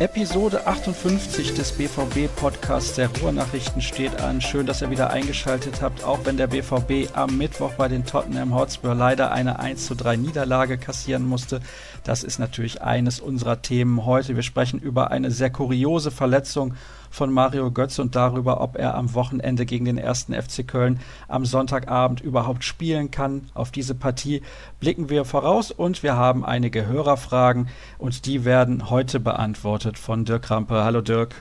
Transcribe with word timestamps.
Episode 0.00 0.66
58 0.66 1.52
des 1.52 1.72
BVB-Podcasts 1.72 2.94
der 2.94 3.10
Ruhrnachrichten 3.20 3.82
steht 3.82 4.18
an. 4.22 4.40
Schön, 4.40 4.64
dass 4.64 4.80
ihr 4.80 4.88
wieder 4.88 5.10
eingeschaltet 5.10 5.82
habt, 5.82 6.04
auch 6.04 6.20
wenn 6.24 6.38
der 6.38 6.46
BVB 6.46 7.14
am 7.14 7.36
Mittwoch 7.36 7.74
bei 7.74 7.86
den 7.86 8.06
Tottenham 8.06 8.54
Hotspur 8.54 8.94
leider 8.94 9.30
eine 9.30 9.58
1 9.58 9.84
zu 9.84 9.94
3 9.94 10.16
Niederlage 10.16 10.78
kassieren 10.78 11.26
musste. 11.26 11.60
Das 12.02 12.24
ist 12.24 12.38
natürlich 12.38 12.80
eines 12.80 13.20
unserer 13.20 13.60
Themen 13.60 14.06
heute. 14.06 14.36
Wir 14.36 14.42
sprechen 14.42 14.80
über 14.80 15.10
eine 15.10 15.30
sehr 15.30 15.50
kuriose 15.50 16.10
Verletzung 16.10 16.72
von 17.10 17.32
Mario 17.32 17.70
Götz 17.70 17.98
und 17.98 18.16
darüber, 18.16 18.60
ob 18.60 18.76
er 18.76 18.94
am 18.94 19.14
Wochenende 19.14 19.66
gegen 19.66 19.84
den 19.84 19.98
ersten 19.98 20.32
FC 20.32 20.66
Köln 20.66 21.00
am 21.28 21.44
Sonntagabend 21.44 22.20
überhaupt 22.20 22.64
spielen 22.64 23.10
kann. 23.10 23.50
Auf 23.54 23.70
diese 23.70 23.94
Partie 23.94 24.42
blicken 24.78 25.10
wir 25.10 25.24
voraus 25.24 25.70
und 25.70 26.02
wir 26.02 26.16
haben 26.16 26.44
einige 26.44 26.86
Hörerfragen 26.86 27.68
und 27.98 28.26
die 28.26 28.44
werden 28.44 28.88
heute 28.88 29.20
beantwortet 29.20 29.98
von 29.98 30.24
Dirk 30.24 30.50
Rampe. 30.50 30.84
Hallo 30.84 31.00
Dirk. 31.00 31.34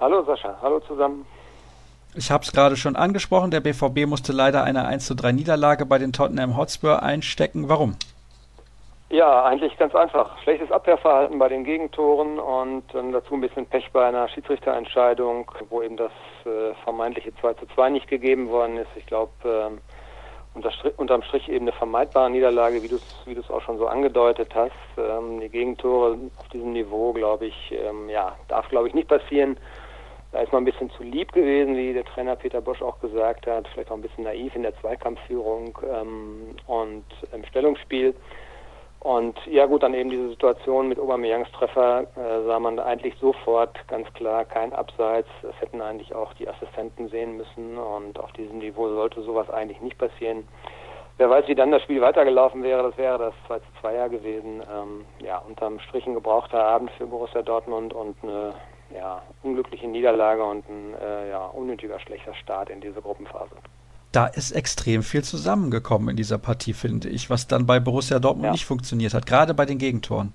Hallo 0.00 0.24
Sascha, 0.24 0.56
hallo 0.62 0.80
zusammen. 0.80 1.26
Ich 2.14 2.30
habe 2.30 2.42
es 2.42 2.50
gerade 2.50 2.76
schon 2.76 2.96
angesprochen, 2.96 3.52
der 3.52 3.60
BVB 3.60 4.06
musste 4.06 4.32
leider 4.32 4.64
eine 4.64 4.84
1 4.84 5.06
zu 5.06 5.14
3 5.14 5.30
Niederlage 5.30 5.86
bei 5.86 5.98
den 5.98 6.12
Tottenham 6.12 6.56
Hotspur 6.56 7.02
einstecken. 7.02 7.68
Warum? 7.68 7.94
Ja, 9.12 9.44
eigentlich 9.44 9.76
ganz 9.76 9.92
einfach. 9.92 10.40
Schlechtes 10.42 10.70
Abwehrverhalten 10.70 11.36
bei 11.40 11.48
den 11.48 11.64
Gegentoren 11.64 12.38
und 12.38 12.84
dann 12.94 13.10
dazu 13.10 13.34
ein 13.34 13.40
bisschen 13.40 13.66
Pech 13.66 13.90
bei 13.92 14.06
einer 14.06 14.28
Schiedsrichterentscheidung, 14.28 15.50
wo 15.68 15.82
eben 15.82 15.96
das 15.96 16.12
äh, 16.44 16.74
vermeintliche 16.84 17.34
2 17.40 17.54
zu 17.54 17.66
2 17.74 17.90
nicht 17.90 18.06
gegeben 18.06 18.50
worden 18.50 18.76
ist. 18.76 18.90
Ich 18.94 19.06
glaube, 19.06 19.32
äh, 19.42 19.76
unter, 20.54 20.70
unterm 20.96 21.22
Strich 21.22 21.48
eben 21.48 21.64
eine 21.64 21.72
vermeidbare 21.72 22.30
Niederlage, 22.30 22.84
wie 22.84 22.88
du 22.88 22.96
es 22.96 23.16
wie 23.26 23.36
auch 23.52 23.62
schon 23.62 23.78
so 23.78 23.88
angedeutet 23.88 24.54
hast. 24.54 24.70
Ähm, 24.96 25.40
die 25.40 25.48
Gegentore 25.48 26.16
auf 26.38 26.48
diesem 26.50 26.72
Niveau, 26.72 27.12
glaube 27.12 27.46
ich, 27.46 27.72
ähm, 27.72 28.08
ja, 28.08 28.36
darf, 28.46 28.68
glaube 28.68 28.86
ich, 28.86 28.94
nicht 28.94 29.08
passieren. 29.08 29.56
Da 30.30 30.38
ist 30.38 30.52
man 30.52 30.62
ein 30.62 30.66
bisschen 30.66 30.90
zu 30.90 31.02
lieb 31.02 31.32
gewesen, 31.32 31.76
wie 31.76 31.92
der 31.92 32.04
Trainer 32.04 32.36
Peter 32.36 32.60
Bosch 32.60 32.80
auch 32.80 33.00
gesagt 33.00 33.48
hat, 33.48 33.66
vielleicht 33.66 33.90
auch 33.90 33.96
ein 33.96 34.02
bisschen 34.02 34.22
naiv 34.22 34.54
in 34.54 34.62
der 34.62 34.78
Zweikampfführung 34.80 35.76
ähm, 35.92 36.54
und 36.68 37.04
im 37.32 37.44
Stellungsspiel. 37.46 38.14
Und 39.00 39.38
ja 39.46 39.64
gut, 39.64 39.82
dann 39.82 39.94
eben 39.94 40.10
diese 40.10 40.28
Situation 40.28 40.88
mit 40.88 40.98
Aubameyangs 40.98 41.50
Treffer 41.52 42.02
äh, 42.16 42.44
sah 42.44 42.60
man 42.60 42.78
eigentlich 42.78 43.14
sofort 43.18 43.76
ganz 43.88 44.12
klar 44.12 44.44
kein 44.44 44.74
Abseits. 44.74 45.28
Das 45.40 45.58
hätten 45.58 45.80
eigentlich 45.80 46.14
auch 46.14 46.34
die 46.34 46.46
Assistenten 46.46 47.08
sehen 47.08 47.38
müssen 47.38 47.78
und 47.78 48.20
auf 48.20 48.30
diesem 48.32 48.58
Niveau 48.58 48.88
sollte 48.88 49.22
sowas 49.22 49.48
eigentlich 49.48 49.80
nicht 49.80 49.96
passieren. 49.96 50.46
Wer 51.16 51.30
weiß, 51.30 51.48
wie 51.48 51.54
dann 51.54 51.70
das 51.70 51.82
Spiel 51.82 52.02
weitergelaufen 52.02 52.62
wäre, 52.62 52.82
das 52.82 52.98
wäre 52.98 53.18
das 53.18 53.34
2 53.46 53.58
zu 53.60 53.66
2 53.80 53.94
Jahr 53.94 54.08
gewesen. 54.10 54.62
Ähm, 54.70 55.06
ja, 55.20 55.38
unterm 55.38 55.80
Strich 55.80 56.06
ein 56.06 56.14
gebrauchter 56.14 56.62
Abend 56.62 56.90
für 56.92 57.06
Borussia 57.06 57.40
Dortmund 57.40 57.94
und 57.94 58.16
eine 58.22 58.54
ja, 58.94 59.22
unglückliche 59.42 59.88
Niederlage 59.88 60.44
und 60.44 60.68
ein 60.68 60.94
äh, 61.00 61.30
ja, 61.30 61.46
unnötiger 61.46 61.98
schlechter 62.00 62.34
Start 62.34 62.68
in 62.68 62.82
diese 62.82 63.00
Gruppenphase 63.00 63.56
da 64.12 64.26
ist 64.26 64.52
extrem 64.52 65.02
viel 65.02 65.22
zusammengekommen 65.22 66.10
in 66.10 66.16
dieser 66.16 66.38
Partie, 66.38 66.72
finde 66.72 67.08
ich, 67.08 67.30
was 67.30 67.46
dann 67.46 67.66
bei 67.66 67.80
Borussia 67.80 68.18
Dortmund 68.18 68.46
ja. 68.46 68.52
nicht 68.52 68.66
funktioniert 68.66 69.14
hat, 69.14 69.26
gerade 69.26 69.54
bei 69.54 69.66
den 69.66 69.78
Gegentoren. 69.78 70.32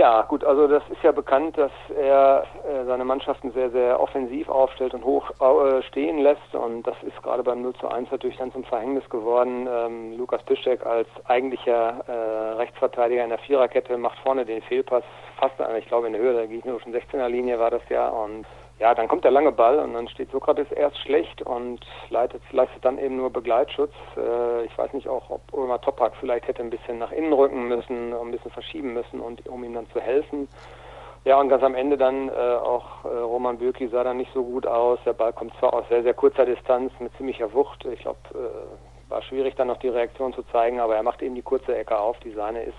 Ja, 0.00 0.22
gut, 0.22 0.44
also 0.44 0.68
das 0.68 0.84
ist 0.90 1.02
ja 1.02 1.10
bekannt, 1.10 1.58
dass 1.58 1.72
er 2.00 2.44
äh, 2.64 2.84
seine 2.84 3.04
Mannschaften 3.04 3.50
sehr, 3.50 3.68
sehr 3.70 3.98
offensiv 3.98 4.48
aufstellt 4.48 4.94
und 4.94 5.04
hoch 5.04 5.28
äh, 5.40 5.82
stehen 5.82 6.18
lässt. 6.18 6.54
Und 6.54 6.84
das 6.84 6.94
ist 7.02 7.20
gerade 7.20 7.42
beim 7.42 7.62
0 7.62 7.74
zu 7.80 7.88
1 7.88 8.08
natürlich 8.12 8.36
dann 8.36 8.52
zum 8.52 8.62
Verhängnis 8.62 9.02
geworden. 9.10 9.66
Ähm, 9.68 10.16
Lukas 10.16 10.40
Piszczek 10.44 10.86
als 10.86 11.08
eigentlicher 11.24 12.04
äh, 12.06 12.56
Rechtsverteidiger 12.58 13.24
in 13.24 13.30
der 13.30 13.40
Viererkette 13.40 13.98
macht 13.98 14.20
vorne 14.20 14.46
den 14.46 14.62
Fehlpass 14.62 15.02
fast, 15.36 15.54
ich 15.76 15.88
glaube 15.88 16.06
in 16.06 16.12
der 16.12 16.22
Höhe 16.22 16.34
der 16.34 16.46
gegnerischen 16.46 16.94
16er 16.94 17.26
Linie 17.26 17.58
war 17.58 17.72
das 17.72 17.82
ja. 17.88 18.08
Und 18.08 18.46
ja, 18.78 18.94
dann 18.94 19.08
kommt 19.08 19.24
der 19.24 19.30
lange 19.30 19.52
Ball 19.52 19.78
und 19.80 19.94
dann 19.94 20.08
steht 20.08 20.30
Sokrates 20.30 20.70
erst 20.70 20.98
schlecht 20.98 21.42
und 21.42 21.80
leitet, 22.10 22.42
leistet 22.52 22.84
dann 22.84 22.98
eben 22.98 23.16
nur 23.16 23.30
Begleitschutz. 23.30 23.92
Äh, 24.16 24.64
ich 24.64 24.78
weiß 24.78 24.92
nicht 24.92 25.08
auch, 25.08 25.30
ob 25.30 25.40
Ulmer 25.52 25.80
Topak 25.80 26.14
vielleicht 26.20 26.46
hätte 26.46 26.62
ein 26.62 26.70
bisschen 26.70 26.98
nach 26.98 27.10
innen 27.10 27.32
rücken 27.32 27.66
müssen, 27.66 28.14
ein 28.14 28.30
bisschen 28.30 28.52
verschieben 28.52 28.92
müssen, 28.92 29.20
und, 29.20 29.46
um 29.48 29.64
ihm 29.64 29.74
dann 29.74 29.90
zu 29.90 30.00
helfen. 30.00 30.48
Ja, 31.24 31.40
und 31.40 31.48
ganz 31.48 31.62
am 31.62 31.74
Ende 31.74 31.96
dann 31.96 32.28
äh, 32.28 32.32
auch 32.32 33.04
äh, 33.04 33.08
Roman 33.08 33.58
Bürki 33.58 33.88
sah 33.88 34.04
dann 34.04 34.16
nicht 34.16 34.32
so 34.32 34.44
gut 34.44 34.66
aus. 34.66 34.98
Der 35.04 35.12
Ball 35.12 35.32
kommt 35.32 35.52
zwar 35.58 35.74
aus 35.74 35.84
sehr, 35.88 36.02
sehr 36.02 36.14
kurzer 36.14 36.46
Distanz 36.46 36.92
mit 37.00 37.14
ziemlicher 37.16 37.52
Wucht. 37.52 37.84
Ich 37.84 38.00
glaube, 38.00 38.18
äh, 38.34 39.10
war 39.10 39.22
schwierig 39.22 39.56
dann 39.56 39.68
noch 39.68 39.78
die 39.78 39.88
Reaktion 39.88 40.32
zu 40.32 40.42
zeigen, 40.52 40.80
aber 40.80 40.94
er 40.94 41.02
macht 41.02 41.20
eben 41.22 41.34
die 41.34 41.42
kurze 41.42 41.76
Ecke 41.76 41.98
auf, 41.98 42.18
die 42.20 42.32
Sahne 42.32 42.62
ist. 42.62 42.76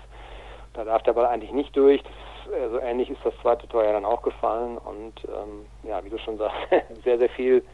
Da 0.72 0.84
darf 0.84 1.02
der 1.02 1.12
Ball 1.12 1.26
eigentlich 1.26 1.52
nicht 1.52 1.76
durch. 1.76 2.02
Das 2.02 2.12
äh, 2.52 2.68
so 2.70 2.78
ähnlich 2.78 3.10
ist 3.10 3.20
das 3.24 3.34
zweite 3.42 3.66
Tor 3.68 3.84
ja 3.84 3.92
dann 3.92 4.04
auch 4.04 4.22
gefallen 4.22 4.78
und 4.78 5.14
ähm, 5.24 5.66
ja, 5.82 6.04
wie 6.04 6.10
du 6.10 6.18
schon 6.18 6.38
sagst, 6.38 6.56
sehr, 7.04 7.18
sehr 7.18 7.30
viel 7.30 7.64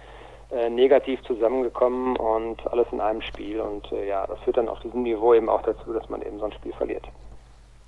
äh, 0.51 0.71
negativ 0.71 1.23
zusammengekommen 1.23 2.17
und 2.17 2.67
alles 2.69 2.87
in 2.93 3.01
einem 3.01 3.23
Spiel 3.23 3.61
und 3.61 3.91
äh, 3.93 4.07
ja, 4.09 4.27
das 4.27 4.39
führt 4.41 4.57
dann 4.57 4.69
auf 4.69 4.81
diesem 4.81 5.03
Niveau 5.03 5.35
eben 5.35 5.49
auch 5.49 5.63
dazu, 5.63 5.93
dass 5.93 6.09
man 6.09 6.23
eben 6.23 6.39
so 6.39 6.45
ein 6.45 6.53
Spiel 6.53 6.73
verliert. 6.73 7.05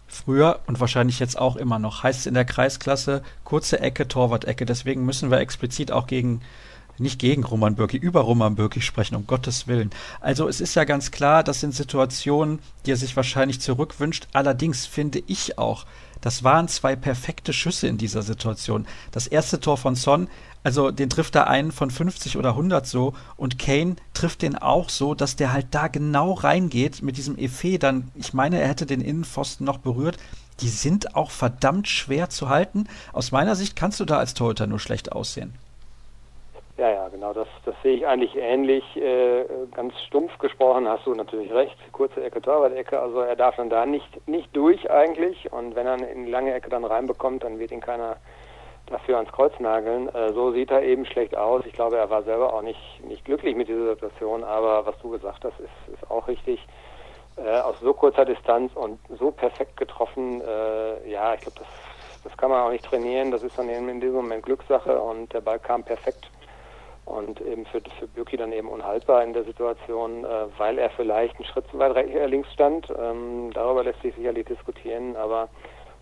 Früher 0.08 0.60
und 0.66 0.80
wahrscheinlich 0.80 1.20
jetzt 1.20 1.38
auch 1.38 1.56
immer 1.56 1.78
noch 1.78 2.02
heißt 2.02 2.20
es 2.20 2.26
in 2.26 2.34
der 2.34 2.46
Kreisklasse 2.46 3.22
kurze 3.44 3.78
Ecke, 3.80 4.08
Torwart-Ecke. 4.08 4.64
Deswegen 4.64 5.04
müssen 5.04 5.30
wir 5.30 5.38
explizit 5.38 5.92
auch 5.92 6.06
gegen 6.06 6.40
nicht 6.98 7.20
gegen 7.20 7.44
Roman 7.44 7.74
Bürki, 7.74 7.96
über 7.96 8.22
Roman 8.22 8.56
Bürki 8.56 8.80
sprechen, 8.80 9.14
um 9.14 9.26
Gottes 9.26 9.68
Willen. 9.68 9.90
Also 10.20 10.48
es 10.48 10.60
ist 10.60 10.74
ja 10.74 10.84
ganz 10.84 11.10
klar, 11.10 11.44
das 11.44 11.60
sind 11.60 11.74
Situationen, 11.74 12.58
die 12.86 12.92
er 12.92 12.96
sich 12.96 13.16
wahrscheinlich 13.16 13.60
zurückwünscht. 13.60 14.26
Allerdings 14.32 14.86
finde 14.86 15.22
ich 15.26 15.58
auch, 15.58 15.84
das 16.20 16.44
waren 16.44 16.68
zwei 16.68 16.96
perfekte 16.96 17.52
Schüsse 17.52 17.86
in 17.86 17.98
dieser 17.98 18.22
Situation. 18.22 18.86
Das 19.12 19.26
erste 19.26 19.60
Tor 19.60 19.76
von 19.76 19.94
Son, 19.94 20.28
also 20.64 20.90
den 20.90 21.10
trifft 21.10 21.34
er 21.34 21.48
einen 21.48 21.72
von 21.72 21.90
50 21.90 22.36
oder 22.36 22.50
100 22.50 22.86
so 22.86 23.14
und 23.36 23.58
Kane 23.58 23.96
trifft 24.14 24.42
den 24.42 24.56
auch 24.56 24.88
so, 24.88 25.14
dass 25.14 25.36
der 25.36 25.52
halt 25.52 25.66
da 25.70 25.88
genau 25.88 26.32
reingeht 26.32 27.02
mit 27.02 27.16
diesem 27.16 27.38
Effet 27.38 27.78
dann, 27.78 28.10
ich 28.14 28.34
meine, 28.34 28.60
er 28.60 28.68
hätte 28.68 28.86
den 28.86 29.00
Innenpfosten 29.00 29.64
noch 29.64 29.78
berührt. 29.78 30.18
Die 30.60 30.68
sind 30.68 31.14
auch 31.14 31.30
verdammt 31.30 31.86
schwer 31.86 32.30
zu 32.30 32.48
halten. 32.48 32.88
Aus 33.12 33.30
meiner 33.30 33.54
Sicht 33.54 33.76
kannst 33.76 34.00
du 34.00 34.04
da 34.04 34.18
als 34.18 34.34
Torhüter 34.34 34.66
nur 34.66 34.80
schlecht 34.80 35.12
aussehen. 35.12 35.54
Ja, 36.78 36.90
ja, 36.90 37.08
genau, 37.08 37.32
das, 37.32 37.48
das 37.64 37.74
sehe 37.82 37.96
ich 37.96 38.06
eigentlich 38.06 38.36
ähnlich. 38.36 38.84
Äh, 38.96 39.44
ganz 39.74 39.98
stumpf 40.06 40.38
gesprochen 40.38 40.86
hast 40.86 41.04
du 41.06 41.14
natürlich 41.14 41.52
recht. 41.52 41.76
Kurze 41.90 42.22
Ecke, 42.22 42.40
Torwart-Ecke, 42.40 43.00
also 43.00 43.18
er 43.18 43.34
darf 43.34 43.56
dann 43.56 43.68
da 43.68 43.84
nicht, 43.84 44.28
nicht 44.28 44.54
durch 44.54 44.88
eigentlich. 44.88 45.52
Und 45.52 45.74
wenn 45.74 45.88
er 45.88 45.96
in 46.08 46.26
die 46.26 46.30
lange 46.30 46.54
Ecke 46.54 46.70
dann 46.70 46.84
reinbekommt, 46.84 47.42
dann 47.42 47.58
wird 47.58 47.72
ihn 47.72 47.80
keiner 47.80 48.18
dafür 48.86 49.16
ans 49.16 49.32
Kreuz 49.32 49.58
nageln. 49.58 50.08
Äh, 50.14 50.32
so 50.34 50.52
sieht 50.52 50.70
er 50.70 50.82
eben 50.84 51.04
schlecht 51.04 51.36
aus. 51.36 51.66
Ich 51.66 51.72
glaube, 51.72 51.96
er 51.96 52.10
war 52.10 52.22
selber 52.22 52.54
auch 52.54 52.62
nicht, 52.62 53.04
nicht 53.04 53.24
glücklich 53.24 53.56
mit 53.56 53.66
dieser 53.66 53.94
Situation, 53.94 54.44
aber 54.44 54.86
was 54.86 54.96
du 55.00 55.10
gesagt 55.10 55.44
hast, 55.44 55.58
ist, 55.58 55.94
ist 55.94 56.08
auch 56.08 56.28
richtig. 56.28 56.64
Äh, 57.34 57.58
aus 57.58 57.80
so 57.80 57.92
kurzer 57.92 58.24
Distanz 58.24 58.70
und 58.76 59.00
so 59.18 59.32
perfekt 59.32 59.76
getroffen, 59.76 60.42
äh, 60.42 61.10
ja, 61.10 61.34
ich 61.34 61.40
glaube, 61.40 61.58
das, 61.58 61.68
das 62.22 62.36
kann 62.36 62.50
man 62.50 62.62
auch 62.62 62.70
nicht 62.70 62.84
trainieren. 62.84 63.32
Das 63.32 63.42
ist 63.42 63.58
dann 63.58 63.68
eben 63.68 63.88
in 63.88 64.00
diesem 64.00 64.14
Moment 64.14 64.44
Glückssache 64.44 65.00
und 65.00 65.32
der 65.32 65.40
Ball 65.40 65.58
kam 65.58 65.82
perfekt 65.82 66.30
und 67.08 67.40
eben 67.40 67.66
für, 67.66 67.80
für 67.98 68.06
Bürki 68.06 68.36
dann 68.36 68.52
eben 68.52 68.68
unhaltbar 68.68 69.24
in 69.24 69.32
der 69.32 69.44
Situation, 69.44 70.24
äh, 70.24 70.28
weil 70.58 70.78
er 70.78 70.90
vielleicht 70.90 71.36
einen 71.36 71.44
Schritt 71.46 71.64
zu 71.70 71.78
weit 71.78 71.96
äh, 71.96 72.26
links 72.26 72.52
stand. 72.52 72.88
Ähm, 72.90 73.50
darüber 73.54 73.84
lässt 73.84 74.02
sich 74.02 74.14
sicherlich 74.14 74.46
diskutieren, 74.46 75.16
aber 75.16 75.48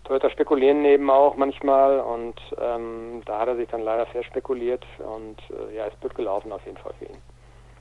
Toyota 0.03 0.29
spekulieren 0.29 0.85
eben 0.85 1.09
auch 1.09 1.35
manchmal 1.35 1.99
und 1.99 2.35
ähm, 2.61 3.21
da 3.25 3.39
hat 3.39 3.49
er 3.49 3.57
sich 3.57 3.67
dann 3.69 3.81
leider 3.81 4.05
verspekuliert 4.05 4.85
und 4.99 5.37
äh, 5.49 5.75
ja, 5.75 5.85
ist 5.85 5.99
blöd 5.99 6.15
gelaufen 6.15 6.51
auf 6.51 6.65
jeden 6.65 6.77
Fall 6.77 6.93
für 6.99 7.05
ihn. 7.05 7.17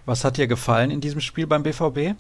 Was 0.07 0.25
hat 0.25 0.37
dir 0.37 0.47
gefallen 0.47 0.91
in 0.91 1.01
diesem 1.01 1.21
Spiel 1.21 1.47
beim 1.47 1.63
BVB? 1.63 2.17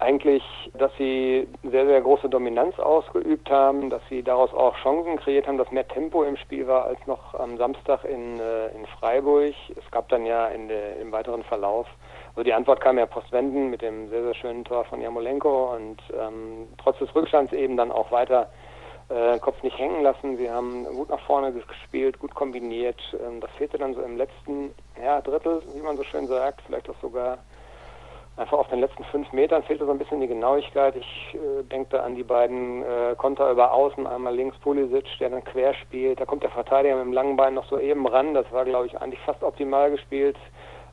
Eigentlich, 0.00 0.42
dass 0.74 0.90
sie 0.96 1.46
sehr, 1.62 1.86
sehr 1.86 2.00
große 2.00 2.28
Dominanz 2.28 2.78
ausgeübt 2.78 3.50
haben, 3.50 3.90
dass 3.90 4.02
sie 4.08 4.22
daraus 4.22 4.52
auch 4.52 4.76
Chancen 4.82 5.18
kreiert 5.18 5.46
haben, 5.46 5.58
dass 5.58 5.70
mehr 5.70 5.86
Tempo 5.86 6.22
im 6.22 6.36
Spiel 6.36 6.66
war 6.66 6.84
als 6.84 6.98
noch 7.06 7.34
am 7.34 7.56
Samstag 7.58 8.04
in, 8.04 8.40
äh, 8.40 8.68
in 8.68 8.86
Freiburg. 8.98 9.54
Es 9.76 9.90
gab 9.90 10.08
dann 10.08 10.24
ja 10.26 10.48
in 10.48 10.68
der, 10.68 10.96
im 10.96 11.12
weiteren 11.12 11.42
Verlauf, 11.44 11.86
also 12.30 12.44
die 12.44 12.54
Antwort 12.54 12.80
kam 12.80 12.98
ja 12.98 13.06
postwenden 13.06 13.70
mit 13.70 13.82
dem 13.82 14.08
sehr, 14.08 14.22
sehr 14.22 14.34
schönen 14.34 14.64
Tor 14.64 14.84
von 14.84 15.00
Jamolenko 15.00 15.74
und 15.74 16.00
ähm, 16.18 16.68
trotz 16.78 16.98
des 16.98 17.14
Rückstands 17.14 17.52
eben 17.52 17.76
dann 17.76 17.90
auch 17.90 18.10
weiter 18.12 18.48
äh, 19.08 19.38
Kopf 19.40 19.62
nicht 19.62 19.76
hängen 19.76 20.02
lassen. 20.02 20.36
Sie 20.36 20.50
haben 20.50 20.84
gut 20.84 21.10
nach 21.10 21.20
vorne 21.26 21.52
gespielt, 21.52 22.18
gut 22.18 22.34
kombiniert. 22.34 23.00
Ähm, 23.26 23.40
das 23.40 23.50
fehlte 23.58 23.78
dann 23.78 23.94
so 23.94 24.02
im 24.02 24.16
letzten 24.16 24.72
ja, 25.02 25.20
Drittel, 25.20 25.62
wie 25.74 25.82
man 25.82 25.96
so 25.96 26.04
schön 26.04 26.28
sagt, 26.28 26.62
vielleicht 26.62 26.88
auch 26.88 26.98
sogar 27.02 27.38
einfach 28.36 28.58
auf 28.58 28.68
den 28.68 28.80
letzten 28.80 29.04
fünf 29.04 29.32
Metern 29.32 29.62
fehlte 29.64 29.84
so 29.84 29.90
ein 29.90 29.98
bisschen 29.98 30.20
die 30.20 30.26
Genauigkeit. 30.26 30.96
Ich 30.96 31.34
äh, 31.34 31.62
denke 31.64 31.96
da 31.96 32.02
an 32.04 32.14
die 32.14 32.22
beiden 32.22 32.82
äh, 32.82 33.14
Konter 33.16 33.50
über 33.50 33.72
Außen, 33.72 34.06
einmal 34.06 34.34
links 34.34 34.56
Pulisic, 34.58 35.06
der 35.18 35.30
dann 35.30 35.44
quer 35.44 35.74
spielt. 35.74 36.20
Da 36.20 36.24
kommt 36.24 36.42
der 36.42 36.50
Verteidiger 36.50 36.96
mit 36.96 37.04
dem 37.04 37.12
langen 37.12 37.36
Bein 37.36 37.54
noch 37.54 37.66
so 37.68 37.78
eben 37.78 38.06
ran. 38.06 38.34
Das 38.34 38.50
war, 38.52 38.64
glaube 38.64 38.86
ich, 38.86 39.00
eigentlich 39.00 39.20
fast 39.20 39.42
optimal 39.42 39.90
gespielt. 39.90 40.36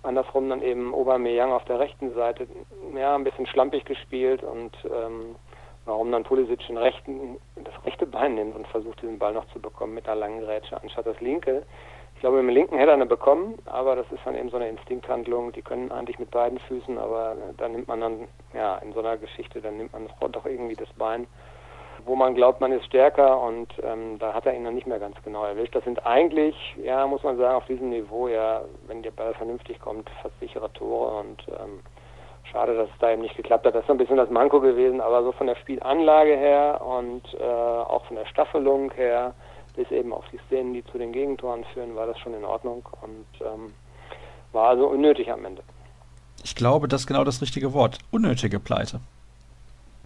Andersrum 0.04 0.50
dann 0.50 0.62
eben 0.62 0.94
Aubameyang 0.94 1.52
auf 1.52 1.66
der 1.66 1.80
rechten 1.80 2.14
Seite, 2.14 2.48
ja, 2.96 3.16
ein 3.16 3.24
bisschen 3.24 3.48
schlampig 3.48 3.84
gespielt 3.86 4.44
und 4.44 4.72
ähm, 4.86 5.36
warum 5.86 6.12
dann 6.12 6.24
Pulisic 6.24 6.66
den 6.68 6.78
rechten, 6.78 7.38
das 7.56 7.74
rechte 7.86 8.06
Bein 8.06 8.36
nimmt 8.36 8.56
und 8.56 8.68
versucht, 8.68 9.02
diesen 9.02 9.20
Ball 9.20 9.34
noch 9.34 9.48
zu 9.48 9.60
bekommen 9.60 9.96
mit 9.96 10.08
einer 10.08 10.20
langen 10.20 10.42
Grätsche, 10.42 10.80
anstatt 10.82 11.08
das 11.08 11.20
linke. 11.20 11.64
Ich 12.18 12.22
glaube, 12.22 12.38
mit 12.38 12.50
dem 12.50 12.56
linken 12.56 12.78
hätte 12.80 12.90
er 12.90 12.96
eine 12.96 13.06
bekommen, 13.06 13.60
aber 13.68 13.96
das 13.96 14.12
ist 14.12 14.26
dann 14.26 14.34
eben 14.34 14.50
so 14.50 14.56
eine 14.56 14.70
Instinkthandlung. 14.70 15.52
Die 15.52 15.62
können 15.62 15.92
eigentlich 15.92 16.18
mit 16.18 16.32
beiden 16.32 16.58
Füßen, 16.58 16.98
aber 16.98 17.36
da 17.58 17.70
nimmt 17.70 17.88
man 17.88 18.02
dann, 18.02 18.28
ja, 18.56 18.78
in 18.78 18.92
so 18.94 19.02
einer 19.02 19.18
Geschichte, 19.18 19.62
dann 19.62 19.78
nimmt 19.78 19.94
man 19.94 20.08
doch 20.32 20.48
irgendwie 20.48 20.74
das 20.74 20.92
Bein, 20.94 21.28
wo 22.06 22.16
man 22.16 22.34
glaubt, 22.34 22.60
man 22.60 22.72
ist 22.72 22.86
stärker 22.86 23.40
und 23.40 23.72
ähm, 23.84 24.18
da 24.18 24.34
hat 24.34 24.48
er 24.48 24.56
ihn 24.56 24.64
dann 24.64 24.74
nicht 24.74 24.88
mehr 24.88 24.98
ganz 24.98 25.16
genau 25.24 25.46
erwischt. 25.46 25.76
Das 25.76 25.84
sind 25.84 26.08
eigentlich, 26.08 26.56
ja, 26.84 27.06
muss 27.06 27.22
man 27.22 27.38
sagen, 27.38 27.54
auf 27.54 27.68
diesem 27.68 27.92
Niveau, 27.92 28.28
ja, 28.28 28.64
wenn 28.88 29.04
der 29.04 29.12
Ball 29.12 29.36
vernünftig 29.36 29.80
kommt, 29.80 30.10
fast 30.24 30.40
sichere 30.40 30.74
Tore 30.74 31.20
und 31.20 31.46
ähm, 31.50 31.82
schade, 32.52 32.76
dass 32.76 32.90
es 32.90 32.98
da 33.00 33.12
eben 33.12 33.22
nicht 33.22 33.38
geklappt 33.38 33.68
hat. 33.68 33.76
Das 33.76 33.84
ist 33.84 33.92
ein 33.92 33.98
bisschen 33.98 34.18
das 34.18 34.32
Manko 34.32 34.60
gewesen, 34.60 35.02
aber 35.02 35.22
so 35.22 35.34
von 35.34 35.46
der 35.46 35.56
Spielanlage 35.58 36.36
her 36.36 36.82
und 36.84 37.32
äh, 37.40 37.44
auch 37.44 38.06
von 38.06 38.16
der 38.16 38.26
Staffelung 38.26 38.90
her, 38.94 39.36
bis 39.78 39.90
eben 39.92 40.12
auf 40.12 40.26
die 40.34 40.40
Szenen, 40.48 40.74
die 40.74 40.84
zu 40.86 40.98
den 40.98 41.14
Gegentoren 41.14 41.64
führen, 41.74 41.96
war 41.96 42.08
das 42.08 42.20
schon 42.20 42.34
in 42.34 42.44
Ordnung 42.44 42.86
und 43.02 43.26
ähm, 43.42 43.74
war 44.52 44.70
also 44.70 44.88
unnötig 44.88 45.32
am 45.32 45.46
Ende. 45.46 45.64
Ich 46.44 46.56
glaube, 46.56 46.88
das 46.90 47.02
ist 47.02 47.08
genau 47.08 47.24
das 47.24 47.42
richtige 47.42 47.74
Wort. 47.74 48.00
Unnötige 48.12 48.60
Pleite. 48.60 49.00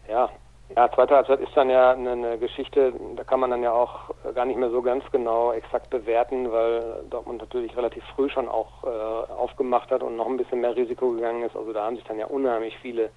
Ja, 0.08 0.30
ja, 0.76 0.90
zweite 0.94 1.16
Halbzeit 1.16 1.42
ist 1.42 1.56
dann 1.56 1.70
ja 1.70 1.92
eine, 1.92 2.12
eine, 2.12 2.38
Geschichte, 2.38 2.94
da 3.16 3.24
kann 3.24 3.42
man 3.42 3.50
dann 3.50 3.64
ja 3.64 3.74
auch 3.74 4.12
gar 4.34 4.46
nicht 4.46 4.58
mehr 4.58 4.70
so 4.70 4.82
ganz 4.82 5.04
genau 5.12 5.52
exakt 5.52 5.90
bewerten, 5.90 6.52
weil 6.52 7.04
Dortmund 7.10 7.42
natürlich 7.42 7.76
relativ 7.76 8.04
früh 8.16 8.30
schon 8.30 8.48
auch 8.48 8.84
äh, 8.84 9.32
aufgemacht 9.34 9.92
hat 9.92 10.02
und 10.02 10.16
noch 10.16 10.28
ein 10.28 10.38
bisschen 10.38 10.62
mehr 10.62 10.76
Risiko 10.76 11.12
gegangen 11.12 11.44
ist. 11.44 11.56
Also 11.56 11.74
da 11.74 11.86
haben 11.86 11.98
sich 11.98 12.06
dann 12.06 12.20
ja 12.20 12.28
unheimlich 12.28 12.78
viele 12.82 13.10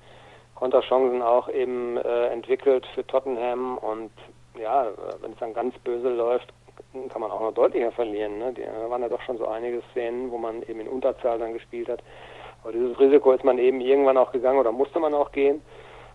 Konterchancen 0.56 1.22
auch 1.22 1.48
eben 1.48 1.96
äh, 1.96 2.26
entwickelt 2.28 2.86
für 2.94 3.06
Tottenham 3.06 3.78
und 3.78 4.10
ja, 4.58 4.88
wenn 5.20 5.32
es 5.32 5.38
dann 5.38 5.54
ganz 5.54 5.76
böse 5.78 6.08
läuft, 6.08 6.52
kann 7.10 7.20
man 7.20 7.30
auch 7.30 7.40
noch 7.40 7.54
deutlicher 7.54 7.92
verlieren. 7.92 8.38
Ne? 8.38 8.54
Da 8.54 8.90
waren 8.90 9.02
ja 9.02 9.08
doch 9.08 9.20
schon 9.22 9.38
so 9.38 9.46
einige 9.46 9.82
Szenen, 9.90 10.30
wo 10.30 10.38
man 10.38 10.62
eben 10.62 10.80
in 10.80 10.88
Unterzahl 10.88 11.38
dann 11.38 11.52
gespielt 11.52 11.88
hat. 11.88 12.02
Aber 12.62 12.72
dieses 12.72 12.98
Risiko 12.98 13.32
ist 13.32 13.44
man 13.44 13.58
eben 13.58 13.80
irgendwann 13.80 14.16
auch 14.16 14.32
gegangen 14.32 14.58
oder 14.58 14.72
musste 14.72 15.00
man 15.00 15.14
auch 15.14 15.32
gehen. 15.32 15.60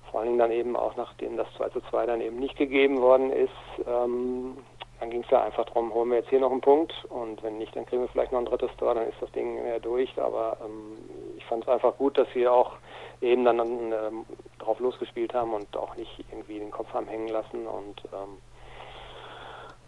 Vor 0.09 0.19
allen 0.19 0.30
Dingen 0.30 0.39
dann 0.39 0.51
eben 0.51 0.75
auch, 0.75 0.95
nachdem 0.95 1.38
das 1.38 1.47
2 1.57 1.69
zu 1.69 1.81
2 1.81 2.06
dann 2.07 2.21
eben 2.21 2.39
nicht 2.39 2.57
gegeben 2.57 3.01
worden 3.01 3.31
ist. 3.31 3.51
Ähm, 3.88 4.57
dann 5.00 5.12
ging 5.12 5.21
es 5.24 5.30
ja 5.30 5.44
einfach 5.44 5.65
darum, 5.65 5.94
holen 5.94 6.09
wir 6.09 6.18
jetzt 6.18 6.30
hier 6.30 6.41
noch 6.41 6.51
einen 6.51 6.59
Punkt 6.59 6.94
und 7.09 7.41
wenn 7.41 7.57
nicht, 7.57 7.74
dann 7.74 7.86
kriegen 7.86 8.01
wir 8.01 8.09
vielleicht 8.09 8.33
noch 8.33 8.39
ein 8.39 8.45
drittes 8.45 8.75
Tor, 8.77 8.95
dann 8.95 9.07
ist 9.07 9.21
das 9.21 9.31
Ding 9.31 9.65
ja 9.65 9.80
durch. 9.80 10.12
Aber 10.18 10.57
ähm, 10.65 10.97
ich 11.38 11.45
fand 11.45 11.63
es 11.63 11.69
einfach 11.69 11.95
gut, 11.97 12.18
dass 12.18 12.27
wir 12.33 12.51
auch 12.51 12.74
eben 13.21 13.45
dann 13.45 13.59
ähm, 13.59 14.25
drauf 14.69 14.80
losgespielt 14.80 15.33
haben 15.33 15.54
und 15.54 15.75
auch 15.75 15.95
nicht 15.95 16.24
irgendwie 16.31 16.60
den 16.60 16.69
Kopf 16.69 16.94
haben 16.94 17.07
hängen 17.07 17.30
lassen. 17.30 17.66
Und 17.66 18.04
ähm, 18.13 18.38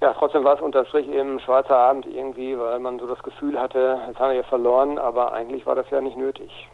ja, 0.02 0.14
trotzdem 0.14 0.44
war 0.44 0.56
es 0.56 0.62
unterm 0.62 0.86
Strich 0.86 1.08
eben 1.08 1.36
ein 1.36 1.40
schwarzer 1.40 1.78
Abend 1.78 2.08
irgendwie, 2.08 2.58
weil 2.58 2.80
man 2.80 2.98
so 2.98 3.06
das 3.06 3.22
Gefühl 3.22 3.60
hatte, 3.60 4.00
jetzt 4.08 4.20
haben 4.20 4.30
wir 4.30 4.38
ja 4.38 4.44
verloren, 4.44 4.98
aber 4.98 5.34
eigentlich 5.34 5.68
war 5.68 5.76
das 5.76 5.88
ja 5.92 6.02
nicht 6.02 6.18
nötig. 6.18 6.68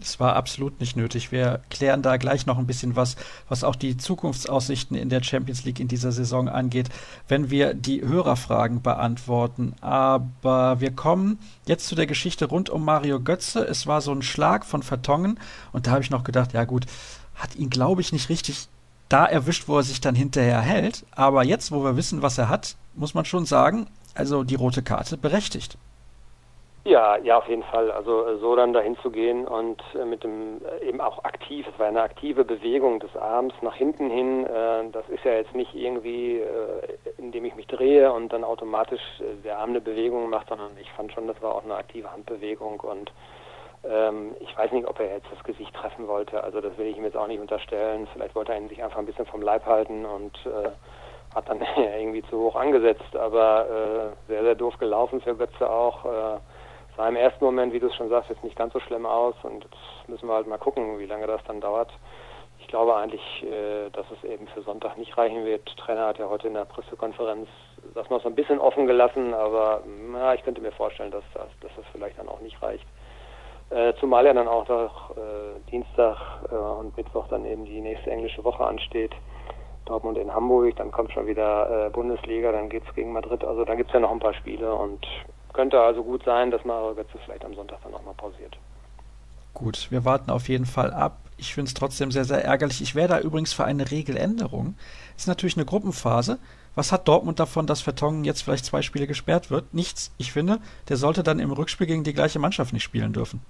Es 0.00 0.18
war 0.20 0.36
absolut 0.36 0.80
nicht 0.80 0.96
nötig. 0.96 1.32
Wir 1.32 1.60
klären 1.70 2.02
da 2.02 2.16
gleich 2.16 2.46
noch 2.46 2.58
ein 2.58 2.66
bisschen 2.66 2.96
was, 2.96 3.16
was 3.48 3.64
auch 3.64 3.76
die 3.76 3.96
Zukunftsaussichten 3.96 4.96
in 4.96 5.08
der 5.08 5.22
Champions 5.22 5.64
League 5.64 5.80
in 5.80 5.88
dieser 5.88 6.12
Saison 6.12 6.48
angeht, 6.48 6.88
wenn 7.28 7.50
wir 7.50 7.74
die 7.74 8.02
Hörerfragen 8.02 8.82
beantworten. 8.82 9.74
Aber 9.80 10.80
wir 10.80 10.90
kommen 10.90 11.38
jetzt 11.66 11.86
zu 11.86 11.94
der 11.94 12.06
Geschichte 12.06 12.46
rund 12.46 12.70
um 12.70 12.84
Mario 12.84 13.20
Götze. 13.20 13.64
Es 13.64 13.86
war 13.86 14.00
so 14.00 14.12
ein 14.12 14.22
Schlag 14.22 14.64
von 14.64 14.82
Vertongen 14.82 15.38
und 15.72 15.86
da 15.86 15.92
habe 15.92 16.02
ich 16.02 16.10
noch 16.10 16.24
gedacht, 16.24 16.52
ja 16.52 16.64
gut, 16.64 16.86
hat 17.34 17.54
ihn, 17.56 17.70
glaube 17.70 18.00
ich, 18.00 18.12
nicht 18.12 18.28
richtig 18.28 18.68
da 19.08 19.24
erwischt, 19.24 19.68
wo 19.68 19.78
er 19.78 19.82
sich 19.84 20.00
dann 20.00 20.14
hinterher 20.14 20.60
hält. 20.60 21.04
Aber 21.12 21.44
jetzt, 21.44 21.70
wo 21.70 21.84
wir 21.84 21.96
wissen, 21.96 22.20
was 22.20 22.36
er 22.38 22.48
hat, 22.48 22.76
muss 22.94 23.14
man 23.14 23.24
schon 23.24 23.46
sagen, 23.46 23.86
also 24.14 24.44
die 24.44 24.54
rote 24.54 24.82
Karte 24.82 25.16
berechtigt. 25.16 25.78
Ja, 26.86 27.16
ja, 27.16 27.38
auf 27.38 27.48
jeden 27.48 27.62
Fall. 27.62 27.90
Also 27.90 28.26
äh, 28.26 28.36
so 28.38 28.54
dann 28.56 28.74
dahin 28.74 28.94
zu 28.98 29.10
gehen 29.10 29.48
und 29.48 29.82
äh, 29.94 30.04
mit 30.04 30.22
dem 30.22 30.60
äh, 30.66 30.86
eben 30.86 31.00
auch 31.00 31.24
aktiv, 31.24 31.66
es 31.66 31.78
war 31.78 31.86
eine 31.86 32.02
aktive 32.02 32.44
Bewegung 32.44 33.00
des 33.00 33.16
Arms 33.16 33.54
nach 33.62 33.74
hinten 33.74 34.10
hin. 34.10 34.44
Äh, 34.44 34.90
das 34.92 35.08
ist 35.08 35.24
ja 35.24 35.32
jetzt 35.32 35.54
nicht 35.54 35.74
irgendwie, 35.74 36.40
äh, 36.40 36.82
indem 37.16 37.46
ich 37.46 37.54
mich 37.54 37.66
drehe 37.68 38.12
und 38.12 38.34
dann 38.34 38.44
automatisch 38.44 39.00
äh, 39.20 39.42
der 39.44 39.60
Arm 39.60 39.70
eine 39.70 39.80
Bewegung 39.80 40.28
macht, 40.28 40.50
sondern 40.50 40.72
ich 40.78 40.90
fand 40.92 41.10
schon, 41.14 41.26
das 41.26 41.40
war 41.40 41.54
auch 41.54 41.64
eine 41.64 41.74
aktive 41.74 42.12
Handbewegung 42.12 42.80
und 42.80 43.10
ähm, 43.88 44.36
ich 44.40 44.54
weiß 44.56 44.70
nicht, 44.72 44.86
ob 44.86 45.00
er 45.00 45.06
jetzt 45.14 45.28
das 45.32 45.42
Gesicht 45.42 45.72
treffen 45.74 46.06
wollte. 46.06 46.44
Also 46.44 46.60
das 46.60 46.76
will 46.76 46.86
ich 46.86 46.98
ihm 46.98 47.04
jetzt 47.04 47.16
auch 47.16 47.28
nicht 47.28 47.40
unterstellen. 47.40 48.06
Vielleicht 48.12 48.34
wollte 48.34 48.52
er 48.52 48.58
ihn 48.58 48.68
sich 48.68 48.84
einfach 48.84 48.98
ein 48.98 49.06
bisschen 49.06 49.26
vom 49.26 49.40
Leib 49.40 49.64
halten 49.64 50.04
und 50.04 50.38
hat 51.34 51.48
dann 51.48 51.60
irgendwie 51.76 52.22
zu 52.24 52.38
hoch 52.38 52.56
angesetzt, 52.56 53.16
aber 53.16 54.12
sehr, 54.28 54.42
sehr 54.42 54.54
doof 54.54 54.76
gelaufen 54.78 55.20
für 55.20 55.34
Götze 55.34 55.68
auch 55.68 56.40
sah 56.96 57.08
im 57.08 57.16
ersten 57.16 57.44
Moment, 57.44 57.72
wie 57.72 57.80
du 57.80 57.88
es 57.88 57.94
schon 57.94 58.08
sagst, 58.08 58.30
jetzt 58.30 58.44
nicht 58.44 58.56
ganz 58.56 58.72
so 58.72 58.80
schlimm 58.80 59.06
aus 59.06 59.34
und 59.42 59.64
jetzt 59.64 60.08
müssen 60.08 60.28
wir 60.28 60.34
halt 60.34 60.46
mal 60.46 60.58
gucken, 60.58 60.98
wie 60.98 61.06
lange 61.06 61.26
das 61.26 61.42
dann 61.46 61.60
dauert. 61.60 61.90
Ich 62.60 62.68
glaube 62.68 62.96
eigentlich, 62.96 63.22
äh, 63.42 63.90
dass 63.90 64.06
es 64.10 64.24
eben 64.24 64.46
für 64.48 64.62
Sonntag 64.62 64.96
nicht 64.96 65.16
reichen 65.18 65.44
wird. 65.44 65.64
Trainer 65.76 66.06
hat 66.06 66.18
ja 66.18 66.28
heute 66.28 66.48
in 66.48 66.54
der 66.54 66.64
Pressekonferenz 66.64 67.48
das 67.94 68.08
noch 68.10 68.22
so 68.22 68.28
ein 68.28 68.34
bisschen 68.34 68.58
offen 68.58 68.86
gelassen, 68.86 69.34
aber 69.34 69.82
na, 70.12 70.34
ich 70.34 70.42
könnte 70.44 70.60
mir 70.60 70.72
vorstellen, 70.72 71.10
dass 71.10 71.24
das, 71.34 71.48
dass 71.60 71.70
das 71.76 71.84
vielleicht 71.92 72.18
dann 72.18 72.28
auch 72.28 72.40
nicht 72.40 72.60
reicht. 72.62 72.86
Äh, 73.70 73.94
zumal 74.00 74.24
ja 74.24 74.32
dann 74.32 74.48
auch 74.48 74.68
noch 74.68 75.10
äh, 75.16 75.70
Dienstag 75.70 76.16
und 76.50 76.96
Mittwoch 76.96 77.26
dann 77.28 77.44
eben 77.44 77.64
die 77.64 77.80
nächste 77.80 78.10
englische 78.10 78.44
Woche 78.44 78.64
ansteht. 78.64 79.12
Dortmund 79.86 80.16
in 80.16 80.32
Hamburg, 80.32 80.76
dann 80.76 80.90
kommt 80.90 81.12
schon 81.12 81.26
wieder 81.26 81.90
Bundesliga, 81.90 82.52
dann 82.52 82.70
geht's 82.70 82.86
gegen 82.94 83.12
Madrid. 83.12 83.44
Also 83.44 83.66
da 83.66 83.74
gibt's 83.74 83.92
ja 83.92 84.00
noch 84.00 84.10
ein 84.10 84.18
paar 84.18 84.32
Spiele 84.32 84.74
und 84.74 85.06
könnte 85.54 85.80
also 85.80 86.02
gut 86.02 86.22
sein, 86.24 86.50
dass 86.50 86.64
Mario 86.64 86.94
Götze 86.94 87.18
vielleicht 87.24 87.44
am 87.44 87.54
Sonntag 87.54 87.78
dann 87.82 87.92
nochmal 87.92 88.14
pausiert. 88.14 88.58
Gut, 89.54 89.86
wir 89.90 90.04
warten 90.04 90.30
auf 90.30 90.48
jeden 90.48 90.66
Fall 90.66 90.92
ab. 90.92 91.16
Ich 91.36 91.54
finde 91.54 91.68
es 91.68 91.74
trotzdem 91.74 92.10
sehr, 92.10 92.24
sehr 92.24 92.44
ärgerlich. 92.44 92.82
Ich 92.82 92.94
wäre 92.94 93.08
da 93.08 93.20
übrigens 93.20 93.52
für 93.52 93.64
eine 93.64 93.90
Regeländerung. 93.90 94.76
Ist 95.16 95.28
natürlich 95.28 95.56
eine 95.56 95.64
Gruppenphase. 95.64 96.38
Was 96.74 96.90
hat 96.90 97.06
Dortmund 97.06 97.38
davon, 97.38 97.66
dass 97.66 97.80
Vertongen 97.80 98.24
jetzt 98.24 98.42
vielleicht 98.42 98.64
zwei 98.64 98.82
Spiele 98.82 99.06
gesperrt 99.06 99.50
wird? 99.50 99.72
Nichts. 99.72 100.12
Ich 100.18 100.32
finde, 100.32 100.58
der 100.88 100.96
sollte 100.96 101.22
dann 101.22 101.38
im 101.38 101.52
Rückspiel 101.52 101.86
gegen 101.86 102.02
die 102.02 102.14
gleiche 102.14 102.40
Mannschaft 102.40 102.72
nicht 102.72 102.82
spielen 102.82 103.12
dürfen. 103.12 103.40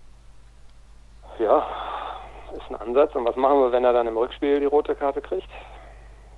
Ja, 1.39 1.67
ist 2.55 2.69
ein 2.69 2.77
Ansatz. 2.77 3.15
Und 3.15 3.25
was 3.25 3.37
machen 3.37 3.61
wir, 3.61 3.73
wenn 3.73 3.85
er 3.85 3.95
dann 3.95 4.07
im 4.07 4.17
Rückspiel 4.17 4.61
die 4.61 4.67
rote 4.67 4.95
Karte 4.95 5.23
kriegt? 5.23 5.49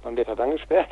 Wann 0.04 0.16
wird 0.16 0.28
er 0.28 0.36
dann 0.36 0.52
gesperrt? 0.52 0.90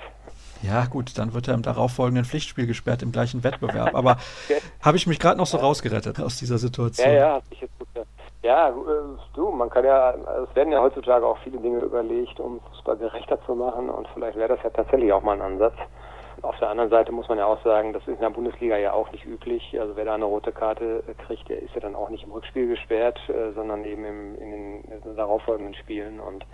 Ja, 0.64 0.86
gut, 0.86 1.18
dann 1.18 1.34
wird 1.34 1.48
er 1.48 1.54
im 1.54 1.62
darauffolgenden 1.62 2.24
Pflichtspiel 2.24 2.66
gesperrt 2.66 3.02
im 3.02 3.12
gleichen 3.12 3.44
Wettbewerb. 3.44 3.94
Aber 3.94 4.16
okay. 4.44 4.60
habe 4.82 4.96
ich 4.96 5.06
mich 5.06 5.18
gerade 5.18 5.36
noch 5.36 5.46
so 5.46 5.58
rausgerettet 5.58 6.20
aus 6.20 6.38
dieser 6.38 6.58
Situation. 6.58 7.08
Ja, 7.08 7.14
ja, 7.14 7.40
ich 7.50 7.60
jetzt 7.60 7.78
gut. 7.78 7.88
Ja, 8.42 8.68
äh, 8.68 8.72
du, 9.34 9.50
man 9.50 9.70
kann 9.70 9.84
ja, 9.84 10.10
es 10.10 10.54
werden 10.54 10.70
ja 10.70 10.80
heutzutage 10.80 11.26
auch 11.26 11.38
viele 11.38 11.58
Dinge 11.58 11.78
überlegt, 11.78 12.38
um 12.40 12.60
Fußball 12.70 12.98
gerechter 12.98 13.38
zu 13.46 13.54
machen 13.54 13.88
und 13.88 14.06
vielleicht 14.12 14.36
wäre 14.36 14.48
das 14.48 14.62
ja 14.62 14.68
tatsächlich 14.68 15.10
auch 15.14 15.22
mal 15.22 15.32
ein 15.32 15.40
Ansatz. 15.40 15.74
Auf 16.42 16.58
der 16.58 16.68
anderen 16.68 16.90
Seite 16.90 17.10
muss 17.10 17.26
man 17.28 17.38
ja 17.38 17.46
auch 17.46 17.62
sagen, 17.64 17.94
das 17.94 18.02
ist 18.02 18.16
in 18.16 18.20
der 18.20 18.28
Bundesliga 18.28 18.76
ja 18.76 18.92
auch 18.92 19.10
nicht 19.12 19.24
üblich. 19.24 19.80
Also 19.80 19.96
wer 19.96 20.04
da 20.04 20.14
eine 20.14 20.26
rote 20.26 20.52
Karte 20.52 21.02
kriegt, 21.26 21.48
der 21.48 21.62
ist 21.62 21.74
ja 21.74 21.80
dann 21.80 21.94
auch 21.94 22.10
nicht 22.10 22.24
im 22.24 22.32
Rückspiel 22.32 22.68
gesperrt, 22.68 23.18
äh, 23.28 23.52
sondern 23.52 23.82
eben 23.86 24.04
im, 24.04 24.34
in 24.38 24.50
den 24.50 25.16
darauffolgenden 25.16 25.74
Spielen. 25.74 26.20
Und 26.20 26.44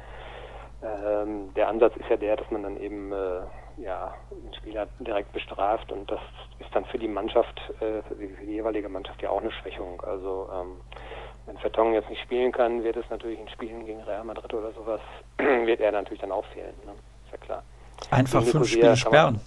ähm, 0.83 1.53
der 1.57 1.67
Ansatz 1.69 1.97
ist 1.97 2.09
ja 2.09 2.17
der, 2.17 2.37
dass 2.37 2.49
man 2.53 2.63
dann 2.63 2.81
eben 2.81 3.13
äh, 3.13 3.41
ja, 3.83 4.15
einen 4.31 4.55
Spieler 4.55 4.87
direkt 4.99 5.33
bestraft 5.33 5.91
und 5.93 6.11
das 6.11 6.21
ist 6.59 6.75
dann 6.75 6.85
für 6.87 6.99
die 6.99 7.09
Mannschaft, 7.09 7.61
äh, 7.81 8.03
für, 8.03 8.15
die, 8.15 8.29
für 8.29 8.45
die 8.45 8.53
jeweilige 8.53 8.89
Mannschaft 8.89 9.23
ja 9.23 9.31
auch 9.31 9.41
eine 9.41 9.53
Schwächung. 9.53 10.01
Also 10.03 10.49
ähm, 10.53 10.77
wenn 11.47 11.59
Vertongen 11.59 11.95
jetzt 11.95 12.11
nicht 12.11 12.23
spielen 12.23 12.53
kann, 12.53 12.85
wird 12.85 12.97
es 12.97 13.09
natürlich 13.11 13.41
in 13.41 13.49
Spielen 13.49 13.85
gegen 13.87 14.03
Real 14.03 14.25
Madrid 14.25 14.53
oder 14.53 14.73
sowas, 14.73 15.01
wird 15.39 15.81
er 15.81 15.93
natürlich 15.93 16.21
dann 16.21 16.33
auch 16.33 16.45
fehlen. 16.47 16.75
Ne? 16.85 16.93
Ist 17.25 17.33
ja 17.33 17.39
klar. 17.39 17.63
Einfach 18.11 18.43
fünf 18.43 18.69
Spiele 18.69 18.97
sperren. 18.97 19.41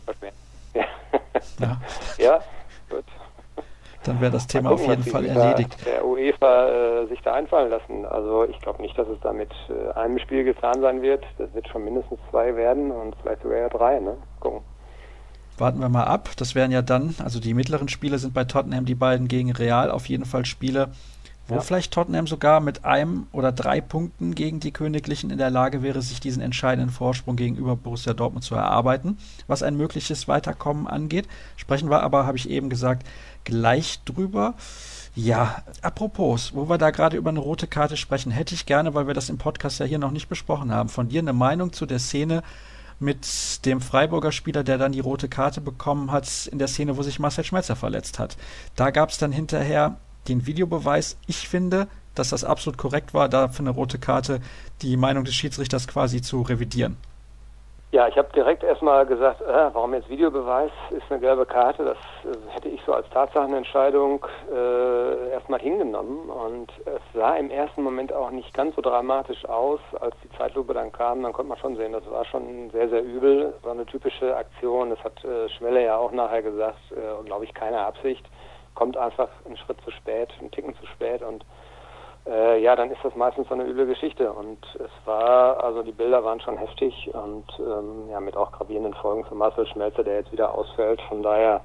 Ja. 0.74 0.86
ja. 1.60 1.82
ja, 2.18 2.44
gut. 2.90 3.06
Dann 4.06 4.20
wäre 4.20 4.32
das 4.32 4.48
Thema 4.48 4.70
gucken, 4.70 4.86
auf 4.86 4.92
jeden 4.92 5.04
Fall 5.04 5.26
erledigt. 5.26 5.78
Der 5.86 6.06
UEFA 6.06 6.68
äh, 6.68 7.08
sich 7.08 7.22
da 7.22 7.34
einfallen 7.34 7.70
lassen. 7.70 8.06
Also 8.06 8.46
ich 8.46 8.60
glaube 8.60 8.82
nicht, 8.82 8.98
dass 8.98 9.08
es 9.08 9.20
da 9.22 9.32
mit 9.32 9.52
äh, 9.70 9.92
einem 9.98 10.20
Spiel 10.20 10.44
getan 10.44 10.82
sein 10.82 11.02
wird. 11.02 11.24
Das 11.38 11.54
wird 11.54 11.68
schon 11.70 11.86
mindestens 11.86 12.20
zwei 12.30 12.56
werden 12.56 12.92
und 12.92 13.16
vielleicht 13.22 13.44
sogar 13.44 13.58
ja 13.58 13.70
drei. 13.70 14.00
Ne? 14.00 14.18
Gucken. 14.40 14.62
Warten 15.58 15.80
wir 15.80 15.90
mal 15.90 16.06
ab. 16.06 16.30
Das 16.38 16.56
wären 16.56 16.72
ja 16.72 16.82
dann, 16.82 17.16
also 17.24 17.40
die 17.40 17.54
mittleren 17.54 17.88
Spiele 17.88 18.18
sind 18.18 18.34
bei 18.34 18.44
Tottenham 18.44 18.86
die 18.86 18.96
beiden 18.96 19.28
gegen 19.28 19.52
Real 19.52 19.92
auf 19.92 20.08
jeden 20.08 20.26
Fall 20.26 20.46
Spiele, 20.46 20.90
wo 21.48 21.56
ja. 21.56 21.62
vielleicht 21.62 21.92
Tottenham 21.92 22.28
sogar 22.28 22.60
mit 22.60 22.86
einem 22.86 23.28
oder 23.32 23.52
drei 23.52 23.82
Punkten 23.82 24.34
gegen 24.34 24.60
die 24.60 24.72
Königlichen 24.72 25.30
in 25.30 25.38
der 25.38 25.50
Lage 25.50 25.82
wäre, 25.84 26.02
sich 26.02 26.20
diesen 26.20 26.42
entscheidenden 26.42 26.90
Vorsprung 26.90 27.36
gegenüber 27.36 27.76
Borussia 27.76 28.14
Dortmund 28.14 28.46
zu 28.46 28.56
erarbeiten, 28.56 29.18
was 29.48 29.64
ein 29.64 29.76
mögliches 29.76 30.28
Weiterkommen 30.28 30.88
angeht. 30.88 31.28
Sprechen 31.58 31.90
wir 31.90 32.02
aber, 32.02 32.26
habe 32.26 32.38
ich 32.38 32.50
eben 32.50 32.70
gesagt, 32.70 33.06
gleich 33.44 34.00
drüber. 34.06 34.54
Ja, 35.16 35.62
apropos, 35.82 36.56
wo 36.56 36.70
wir 36.70 36.78
da 36.78 36.92
gerade 36.92 37.18
über 37.18 37.30
eine 37.30 37.40
rote 37.40 37.68
Karte 37.68 37.98
sprechen, 37.98 38.32
hätte 38.32 38.56
ich 38.56 38.66
gerne, 38.66 38.96
weil 38.96 39.06
wir 39.06 39.14
das 39.14 39.30
im 39.30 39.38
Podcast 39.38 39.80
ja 39.80 39.86
hier 39.86 40.00
noch 40.00 40.12
nicht 40.12 40.30
besprochen 40.30 40.72
haben, 40.72 40.90
von 40.90 41.10
dir 41.10 41.20
eine 41.20 41.34
Meinung 41.34 41.72
zu 41.72 41.86
der 41.86 42.00
Szene 42.00 42.42
mit 43.00 43.66
dem 43.66 43.82
Freiburger 43.82 44.32
Spieler, 44.32 44.64
der 44.64 44.78
dann 44.78 44.94
die 44.94 45.02
rote 45.02 45.28
Karte 45.28 45.62
bekommen 45.62 46.12
hat, 46.12 46.48
in 46.48 46.58
der 46.58 46.68
Szene, 46.68 46.98
wo 46.98 47.04
sich 47.04 47.20
Marcel 47.20 47.44
Schmelzer 47.44 47.76
verletzt 47.76 48.18
hat. 48.18 48.38
Da 48.76 48.92
gab 48.92 49.10
es 49.10 49.18
dann 49.18 49.32
hinterher 49.32 49.98
den 50.28 50.46
Videobeweis. 50.46 51.18
Ich 51.28 51.48
finde, 51.48 51.88
dass 52.16 52.30
das 52.30 52.44
absolut 52.44 52.78
korrekt 52.78 53.14
war, 53.14 53.30
da 53.30 53.48
für 53.48 53.60
eine 53.60 53.72
rote 53.72 54.00
Karte 54.00 54.40
die 54.82 54.98
Meinung 54.98 55.24
des 55.24 55.34
Schiedsrichters 55.34 55.88
quasi 55.88 56.22
zu 56.22 56.42
revidieren. 56.42 56.98
Ja, 57.94 58.08
ich 58.08 58.18
habe 58.18 58.28
direkt 58.34 58.64
erstmal 58.64 59.06
gesagt, 59.06 59.42
äh, 59.42 59.70
warum 59.72 59.94
jetzt 59.94 60.10
Videobeweis 60.10 60.72
ist 60.90 61.04
eine 61.12 61.20
gelbe 61.20 61.46
Karte. 61.46 61.86
Das 61.86 61.98
äh, 62.26 62.36
hätte 62.50 62.68
ich 62.68 62.82
so 62.88 62.94
als 62.94 63.08
Tatsachenentscheidung 63.12 64.26
äh, 64.52 65.30
erstmal 65.30 65.60
hingenommen. 65.60 66.28
Und 66.28 66.72
es 66.86 67.02
sah 67.14 67.36
im 67.36 67.52
ersten 67.52 67.84
Moment 67.84 68.12
auch 68.12 68.32
nicht 68.32 68.52
ganz 68.56 68.76
so 68.76 68.82
dramatisch 68.82 69.46
aus, 69.46 69.80
als 70.00 70.16
die 70.24 70.38
Zeitlupe 70.40 70.74
dann 70.74 70.92
kam. 70.92 71.22
Dann 71.22 71.34
konnte 71.34 71.50
man 71.50 71.60
schon 71.60 71.76
sehen, 71.76 71.92
das 71.92 72.10
war 72.10 72.26
schon 72.26 72.72
sehr, 72.72 72.90
sehr 72.90 73.04
übel. 73.04 73.54
Das 73.54 73.64
war 73.64 73.74
eine 73.74 73.86
typische 73.86 74.36
Aktion. 74.36 74.90
Das 74.90 75.04
hat 75.04 75.24
äh, 75.24 75.48
Schwelle 75.50 75.86
ja 75.86 75.96
auch 75.96 76.12
nachher 76.12 76.42
gesagt, 76.42 76.80
äh, 76.94 77.24
glaube 77.26 77.46
ich, 77.46 77.54
keine 77.54 77.78
Absicht. 77.78 78.26
Kommt 78.76 78.98
einfach 78.98 79.30
einen 79.46 79.58
Schritt 79.58 79.80
zu 79.82 79.92
spät, 79.92 80.30
einen 80.40 80.52
Ticken 80.52 80.76
zu 80.76 80.86
spät 80.88 81.22
und 81.22 81.46
äh, 82.26 82.62
ja, 82.62 82.76
dann 82.76 82.90
ist 82.90 83.04
das 83.04 83.16
meistens 83.16 83.48
so 83.48 83.54
eine 83.54 83.66
üble 83.66 83.86
Geschichte. 83.86 84.32
Und 84.32 84.60
es 84.76 84.92
war, 85.06 85.64
also 85.64 85.84
die 85.84 85.92
Bilder 85.92 86.24
waren 86.24 86.40
schon 86.40 86.58
heftig 86.58 87.10
und 87.14 87.46
ähm, 87.60 88.10
ja, 88.10 88.20
mit 88.20 88.38
auch 88.38 88.52
gravierenden 88.52 88.94
Folgen 88.94 89.26
für 89.26 89.36
Marcel 89.36 89.68
Schmelzer, 89.68 90.04
der 90.04 90.16
jetzt 90.20 90.32
wieder 90.32 90.54
ausfällt. 90.54 91.02
Von 91.10 91.22
daher 91.22 91.62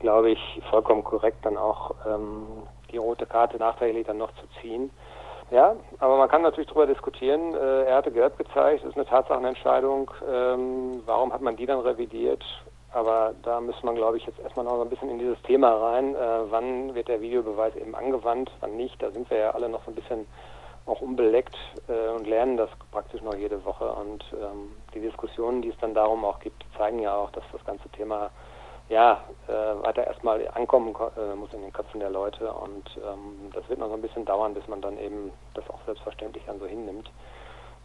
glaube 0.00 0.30
ich 0.30 0.62
vollkommen 0.70 1.04
korrekt, 1.04 1.38
dann 1.44 1.56
auch 1.56 1.94
ähm, 2.06 2.46
die 2.90 2.98
rote 2.98 3.24
Karte 3.24 3.56
nachträglich 3.56 4.06
dann 4.06 4.18
noch 4.18 4.32
zu 4.34 4.46
ziehen. 4.60 4.90
Ja, 5.50 5.76
aber 5.98 6.16
man 6.16 6.28
kann 6.28 6.42
natürlich 6.42 6.68
darüber 6.68 6.86
diskutieren. 6.86 7.54
Äh, 7.54 7.84
er 7.84 7.96
hatte 7.96 8.10
gelb 8.10 8.36
gezeigt, 8.38 8.84
ist 8.84 8.96
eine 8.96 9.06
Tatsachenentscheidung. 9.06 10.10
Ähm, 10.30 11.02
warum 11.06 11.32
hat 11.32 11.42
man 11.42 11.56
die 11.56 11.66
dann 11.66 11.80
revidiert? 11.80 12.42
Aber 12.92 13.34
da 13.42 13.60
müsste 13.60 13.86
man, 13.86 13.94
glaube 13.94 14.18
ich, 14.18 14.26
jetzt 14.26 14.38
erstmal 14.38 14.66
noch 14.66 14.76
so 14.76 14.82
ein 14.82 14.90
bisschen 14.90 15.08
in 15.08 15.18
dieses 15.18 15.40
Thema 15.42 15.72
rein. 15.72 16.14
Äh, 16.14 16.50
wann 16.50 16.94
wird 16.94 17.08
der 17.08 17.20
Videobeweis 17.22 17.74
eben 17.76 17.94
angewandt, 17.94 18.50
wann 18.60 18.76
nicht? 18.76 19.02
Da 19.02 19.10
sind 19.10 19.30
wir 19.30 19.38
ja 19.38 19.50
alle 19.52 19.68
noch 19.68 19.84
so 19.84 19.90
ein 19.90 19.94
bisschen 19.94 20.26
auch 20.84 21.00
unbeleckt 21.00 21.56
äh, 21.88 22.08
und 22.10 22.26
lernen 22.26 22.56
das 22.56 22.68
praktisch 22.90 23.22
noch 23.22 23.34
jede 23.34 23.64
Woche. 23.64 23.90
Und 23.92 24.24
ähm, 24.34 24.76
die 24.94 25.00
Diskussionen, 25.00 25.62
die 25.62 25.70
es 25.70 25.78
dann 25.80 25.94
darum 25.94 26.24
auch 26.24 26.40
gibt, 26.40 26.64
zeigen 26.76 26.98
ja 26.98 27.16
auch, 27.16 27.30
dass 27.30 27.44
das 27.52 27.64
ganze 27.64 27.88
Thema 27.90 28.30
ja 28.88 29.24
äh, 29.48 29.52
weiter 29.52 30.06
erstmal 30.06 30.46
ankommen 30.48 30.94
äh, 31.16 31.34
muss 31.34 31.54
in 31.54 31.62
den 31.62 31.72
Köpfen 31.72 32.00
der 32.00 32.10
Leute. 32.10 32.52
Und 32.52 32.90
ähm, 32.98 33.50
das 33.54 33.66
wird 33.70 33.78
noch 33.78 33.88
so 33.88 33.94
ein 33.94 34.02
bisschen 34.02 34.26
dauern, 34.26 34.52
bis 34.52 34.66
man 34.68 34.82
dann 34.82 34.98
eben 34.98 35.32
das 35.54 35.68
auch 35.70 35.80
selbstverständlich 35.86 36.44
dann 36.46 36.58
so 36.58 36.66
hinnimmt. 36.66 37.10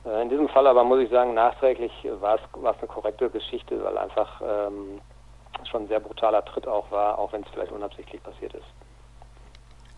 Äh, 0.08 0.22
in 0.22 0.30
diesem 0.30 0.48
Fall 0.50 0.68
aber 0.68 0.84
muss 0.84 1.00
ich 1.00 1.10
sagen, 1.10 1.34
nachträglich 1.34 1.92
war 2.20 2.36
es, 2.36 2.42
war 2.62 2.74
es 2.74 2.80
eine 2.80 2.88
korrekte 2.88 3.30
Geschichte, 3.30 3.84
weil 3.84 3.98
einfach 3.98 4.42
ähm, 4.42 5.02
schon 5.70 5.84
ein 5.84 5.88
sehr 5.88 6.00
brutaler 6.00 6.44
Tritt 6.46 6.68
auch 6.68 6.90
war, 6.92 7.20
auch 7.20 7.34
wenn 7.34 7.44
es 7.44 7.50
vielleicht 7.54 7.72
unabsichtlich 7.72 8.22
passiert 8.24 8.54
ist. 8.54 8.66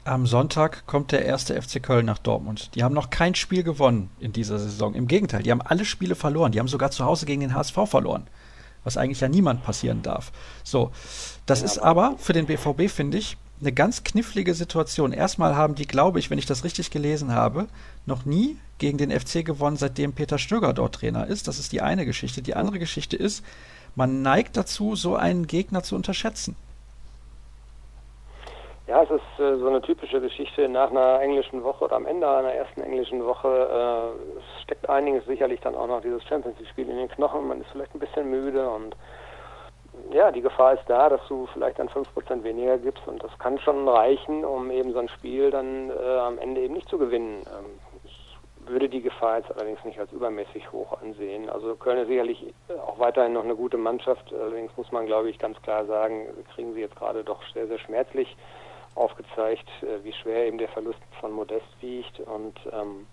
Am 0.06 0.26
Sonntag 0.26 0.88
kommt 0.88 1.12
der 1.12 1.26
erste 1.26 1.62
FC 1.62 1.84
Köln 1.84 2.06
nach 2.06 2.18
Dortmund. 2.18 2.74
Die 2.74 2.84
haben 2.84 2.96
noch 2.96 3.10
kein 3.10 3.36
Spiel 3.36 3.64
gewonnen 3.64 4.10
in 4.20 4.34
dieser 4.34 4.58
Saison. 4.58 4.96
Im 4.96 5.08
Gegenteil, 5.08 5.44
die 5.44 5.52
haben 5.52 5.62
alle 5.62 5.86
Spiele 5.86 6.16
verloren. 6.16 6.52
Die 6.52 6.60
haben 6.60 6.68
sogar 6.68 6.90
zu 6.90 7.06
Hause 7.06 7.26
gegen 7.26 7.42
den 7.42 7.54
HSV 7.54 7.78
verloren. 7.86 8.26
Was 8.84 8.98
eigentlich 8.98 9.20
ja 9.20 9.28
niemand 9.28 9.62
passieren 9.62 10.02
darf. 10.02 10.32
So, 10.64 10.92
das 11.46 11.60
ja, 11.60 11.66
ist 11.66 11.80
aber 11.80 12.16
für 12.18 12.34
den 12.34 12.48
BVB, 12.48 12.90
finde 12.90 13.18
ich, 13.18 13.38
eine 13.62 13.72
ganz 13.72 14.04
knifflige 14.04 14.54
Situation. 14.54 15.12
Erstmal 15.12 15.56
haben 15.56 15.76
die, 15.76 15.88
glaube 15.88 16.20
ich, 16.20 16.30
wenn 16.30 16.38
ich 16.38 16.46
das 16.46 16.64
richtig 16.64 16.92
gelesen 16.92 17.34
habe, 17.34 17.68
noch 18.06 18.26
nie 18.26 18.58
gegen 18.78 18.98
den 18.98 19.12
FC 19.12 19.46
gewonnen, 19.46 19.76
seitdem 19.76 20.14
Peter 20.14 20.38
Stöger 20.38 20.74
dort 20.74 20.96
Trainer 20.96 21.28
ist. 21.28 21.48
Das 21.48 21.60
ist 21.60 21.72
die 21.72 21.82
eine 21.82 22.06
Geschichte. 22.06 22.42
Die 22.42 22.56
andere 22.56 22.80
Geschichte 22.80 23.18
ist, 23.18 23.46
man 23.96 24.22
neigt 24.22 24.56
dazu, 24.56 24.96
so 24.96 25.16
einen 25.16 25.48
Gegner 25.48 25.84
zu 25.84 25.96
unterschätzen. 25.96 26.56
Ja, 28.88 29.04
es 29.04 29.12
ist 29.12 29.40
äh, 29.40 29.56
so 29.58 29.68
eine 29.68 29.82
typische 29.84 30.20
Geschichte 30.20 30.68
nach 30.68 30.90
einer 30.90 31.22
englischen 31.22 31.64
Woche 31.64 31.86
oder 31.86 31.96
am 31.96 32.08
Ende 32.08 32.28
einer 32.28 32.54
ersten 32.54 32.82
englischen 32.82 33.24
Woche. 33.24 33.48
Äh, 33.48 34.62
steckt 34.64 34.90
einiges 34.90 35.26
sicherlich 35.26 35.60
dann 35.60 35.76
auch 35.76 35.86
noch 35.86 36.02
dieses 36.02 36.24
Champions 36.24 36.58
League-Spiel 36.58 36.90
in 36.90 36.98
den 36.98 37.10
Knochen. 37.10 37.48
Man 37.48 37.62
ist 37.62 37.70
vielleicht 37.72 37.94
ein 37.94 38.00
bisschen 38.00 38.32
müde 38.32 38.68
und 38.68 38.96
ja, 40.12 40.32
die 40.32 40.42
Gefahr 40.42 40.74
ist 40.74 40.84
da, 40.88 41.10
dass 41.10 41.22
du 41.28 41.48
vielleicht 41.54 41.80
dann 41.80 41.90
5% 41.90 42.44
weniger 42.44 42.78
gibst 42.78 43.08
und 43.08 43.24
das 43.24 43.38
kann 43.40 43.60
schon 43.60 43.88
reichen, 43.88 44.44
um 44.46 44.72
eben 44.72 44.94
so 44.94 45.00
ein 45.00 45.10
Spiel 45.10 45.52
dann 45.52 45.90
äh, 45.90 46.18
am 46.20 46.38
Ende 46.38 46.62
eben 46.62 46.74
nicht 46.74 46.90
zu 46.90 46.98
gewinnen. 46.98 47.44
Ähm, 47.48 47.80
ich 48.04 48.38
würde 48.68 48.90
die 48.90 49.02
Gefahr 49.02 49.38
jetzt 49.38 49.52
allerdings 49.52 49.84
nicht 49.84 50.00
als 50.00 50.12
übermäßig 50.12 50.72
hoch 50.72 51.02
ansehen. 51.02 51.50
Also 51.50 51.76
Köln 51.76 51.98
ist 52.00 52.08
sicherlich 52.08 52.54
auch 52.86 53.00
weiterhin 53.00 53.34
noch 53.34 53.44
eine 53.44 53.56
gute 53.56 53.78
Mannschaft, 53.78 54.34
allerdings 54.34 54.76
muss 54.78 54.92
man 54.92 55.06
glaube 55.06 55.30
ich 55.30 55.40
ganz 55.40 55.62
klar 55.62 55.86
sagen, 55.86 56.28
kriegen 56.54 56.74
sie 56.74 56.82
jetzt 56.82 56.96
gerade 56.96 57.24
doch 57.24 57.42
sehr, 57.54 57.68
sehr 57.68 57.80
schmerzlich 57.80 58.36
aufgezeigt, 58.96 59.68
äh, 59.82 60.04
wie 60.04 60.14
schwer 60.14 60.48
eben 60.48 60.58
der 60.58 60.70
Verlust 60.70 61.00
von 61.20 61.32
Modest 61.32 61.68
wiegt 61.82 62.20
und 62.20 62.60
ähm, 62.72 63.08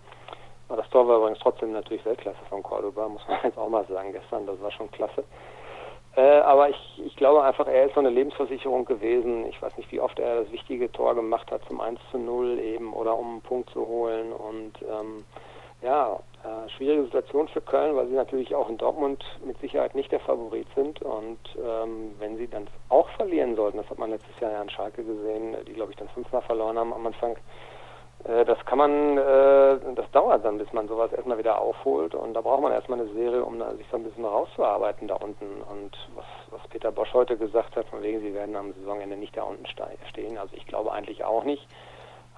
das 0.68 0.88
Tor 0.90 1.06
war 1.06 1.18
übrigens 1.18 1.38
trotzdem 1.38 1.72
natürlich 1.72 2.04
Weltklasse 2.04 2.44
von 2.48 2.62
Cordoba, 2.62 3.08
muss 3.08 3.26
man 3.28 3.38
jetzt 3.44 3.58
auch 3.58 3.68
mal 3.68 3.86
sagen 3.86 4.12
gestern, 4.12 4.46
das 4.46 4.60
war 4.60 4.72
schon 4.72 4.90
klasse. 4.90 5.24
Äh, 6.16 6.40
aber 6.40 6.70
ich, 6.70 7.02
ich 7.04 7.14
glaube 7.16 7.42
einfach, 7.42 7.66
er 7.66 7.86
ist 7.86 7.94
so 7.94 8.00
eine 8.00 8.08
Lebensversicherung 8.08 8.86
gewesen. 8.86 9.46
Ich 9.48 9.60
weiß 9.60 9.76
nicht, 9.76 9.92
wie 9.92 10.00
oft 10.00 10.18
er 10.18 10.42
das 10.42 10.52
wichtige 10.52 10.90
Tor 10.90 11.14
gemacht 11.14 11.50
hat 11.50 11.60
zum 11.68 11.80
1 11.80 12.00
zu 12.10 12.18
0 12.18 12.58
eben 12.58 12.94
oder 12.94 13.18
um 13.18 13.32
einen 13.32 13.40
Punkt 13.42 13.68
zu 13.70 13.86
holen. 13.86 14.32
Und 14.32 14.72
ähm, 14.82 15.24
ja, 15.82 16.18
äh, 16.42 16.70
schwierige 16.70 17.04
Situation 17.04 17.48
für 17.48 17.60
Köln, 17.60 17.96
weil 17.96 18.08
sie 18.08 18.14
natürlich 18.14 18.54
auch 18.54 18.70
in 18.70 18.78
Dortmund 18.78 19.22
mit 19.44 19.58
Sicherheit 19.60 19.94
nicht 19.94 20.10
der 20.10 20.20
Favorit 20.20 20.66
sind. 20.74 21.02
Und 21.02 21.38
ähm, 21.62 22.14
wenn 22.18 22.38
sie 22.38 22.48
dann 22.48 22.66
auch 22.88 23.10
verlieren 23.10 23.54
sollten, 23.54 23.76
das 23.76 23.90
hat 23.90 23.98
man 23.98 24.10
letztes 24.10 24.40
Jahr 24.40 24.52
ja 24.52 24.60
an 24.62 24.70
Schalke 24.70 25.04
gesehen, 25.04 25.54
die 25.66 25.74
glaube 25.74 25.92
ich 25.92 25.98
dann 25.98 26.08
fünfmal 26.08 26.42
verloren 26.42 26.78
haben 26.78 26.94
am 26.94 27.06
Anfang, 27.06 27.36
das 28.26 28.58
kann 28.66 28.78
man, 28.78 29.18
äh, 29.18 29.78
das 29.94 30.10
dauert 30.10 30.44
dann, 30.44 30.58
bis 30.58 30.72
man 30.72 30.88
sowas 30.88 31.12
erstmal 31.12 31.38
wieder 31.38 31.60
aufholt 31.60 32.14
und 32.14 32.34
da 32.34 32.40
braucht 32.40 32.62
man 32.62 32.72
erstmal 32.72 33.00
eine 33.00 33.08
Serie, 33.10 33.44
um 33.44 33.58
sich 33.76 33.86
so 33.90 33.96
ein 33.96 34.04
bisschen 34.04 34.24
rauszuarbeiten 34.24 35.06
da 35.06 35.14
unten. 35.14 35.62
Und 35.62 35.96
was, 36.14 36.24
was 36.50 36.68
Peter 36.68 36.90
Bosch 36.90 37.12
heute 37.14 37.36
gesagt 37.36 37.76
hat, 37.76 37.86
von 37.86 38.02
wegen, 38.02 38.20
sie 38.20 38.34
werden 38.34 38.56
am 38.56 38.72
Saisonende 38.72 39.16
nicht 39.16 39.36
da 39.36 39.44
unten 39.44 39.66
stehen, 39.66 40.38
also 40.38 40.54
ich 40.56 40.66
glaube 40.66 40.92
eigentlich 40.92 41.24
auch 41.24 41.44
nicht. 41.44 41.66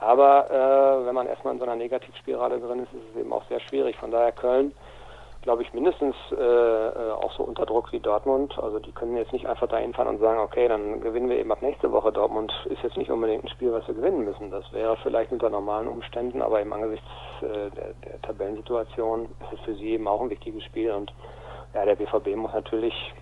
Aber 0.00 0.50
äh, 0.50 1.06
wenn 1.06 1.14
man 1.14 1.26
erstmal 1.26 1.54
in 1.54 1.58
so 1.58 1.64
einer 1.64 1.76
Negativspirale 1.76 2.60
drin 2.60 2.80
ist, 2.80 2.92
ist 2.92 3.14
es 3.14 3.20
eben 3.20 3.32
auch 3.32 3.44
sehr 3.48 3.60
schwierig. 3.60 3.96
Von 3.96 4.10
daher 4.10 4.32
Köln 4.32 4.72
glaube 5.42 5.62
ich, 5.62 5.72
mindestens 5.72 6.14
äh, 6.32 6.34
äh, 6.34 7.12
auch 7.12 7.32
so 7.32 7.42
unter 7.42 7.64
Druck 7.64 7.92
wie 7.92 8.00
Dortmund. 8.00 8.58
Also 8.58 8.78
die 8.78 8.92
können 8.92 9.16
jetzt 9.16 9.32
nicht 9.32 9.46
einfach 9.46 9.68
dahin 9.68 9.94
fahren 9.94 10.08
und 10.08 10.18
sagen, 10.18 10.40
okay, 10.40 10.68
dann 10.68 11.00
gewinnen 11.00 11.28
wir 11.28 11.38
eben 11.38 11.52
ab 11.52 11.62
nächste 11.62 11.92
Woche. 11.92 12.12
Dortmund 12.12 12.52
ist 12.68 12.82
jetzt 12.82 12.96
nicht 12.96 13.10
unbedingt 13.10 13.44
ein 13.44 13.48
Spiel, 13.48 13.72
was 13.72 13.86
wir 13.86 13.94
gewinnen 13.94 14.24
müssen. 14.24 14.50
Das 14.50 14.70
wäre 14.72 14.96
vielleicht 15.02 15.32
unter 15.32 15.50
normalen 15.50 15.88
Umständen, 15.88 16.42
aber 16.42 16.60
im 16.60 16.72
Angesichts 16.72 17.06
äh, 17.42 17.70
der, 17.70 17.94
der 18.04 18.20
Tabellensituation 18.22 19.24
ist 19.24 19.52
es 19.52 19.60
für 19.60 19.74
sie 19.74 19.90
eben 19.90 20.08
auch 20.08 20.20
ein 20.20 20.30
wichtiges 20.30 20.64
Spiel. 20.64 20.90
Und 20.92 21.12
ja, 21.74 21.84
der 21.84 21.96
BVB 21.96 22.36
muss 22.36 22.52
natürlich 22.52 23.14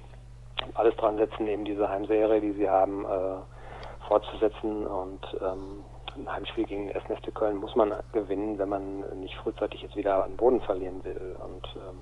alles 0.74 0.96
dran 0.96 1.18
setzen, 1.18 1.46
eben 1.46 1.64
diese 1.64 1.88
Heimserie, 1.88 2.40
die 2.40 2.52
sie 2.52 2.68
haben, 2.68 3.04
äh, 3.04 4.08
fortzusetzen 4.08 4.86
und 4.86 5.20
ähm, 5.42 5.84
ein 6.16 6.30
Heimspiel 6.30 6.64
gegen 6.64 6.88
den 6.88 6.96
1. 6.96 7.04
FC 7.20 7.34
Köln 7.34 7.56
muss 7.56 7.74
man 7.76 7.92
gewinnen, 8.12 8.58
wenn 8.58 8.68
man 8.68 9.00
nicht 9.20 9.34
frühzeitig 9.36 9.82
jetzt 9.82 9.96
wieder 9.96 10.24
an 10.24 10.36
Boden 10.36 10.60
verlieren 10.60 11.02
will. 11.04 11.36
Und 11.38 11.66
ähm, 11.76 11.98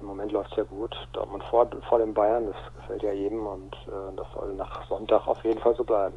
im 0.00 0.06
Moment 0.06 0.32
läuft 0.32 0.50
es 0.52 0.56
ja 0.58 0.64
gut. 0.64 0.94
Dortmund 1.12 1.44
vor, 1.44 1.68
vor 1.88 1.98
den 1.98 2.12
Bayern, 2.14 2.46
das 2.46 2.56
gefällt 2.80 3.02
ja 3.02 3.12
jedem 3.12 3.46
und 3.46 3.74
äh, 3.86 4.16
das 4.16 4.26
soll 4.34 4.54
nach 4.54 4.86
Sonntag 4.88 5.26
auf 5.26 5.42
jeden 5.44 5.60
Fall 5.60 5.74
so 5.76 5.84
bleiben. 5.84 6.14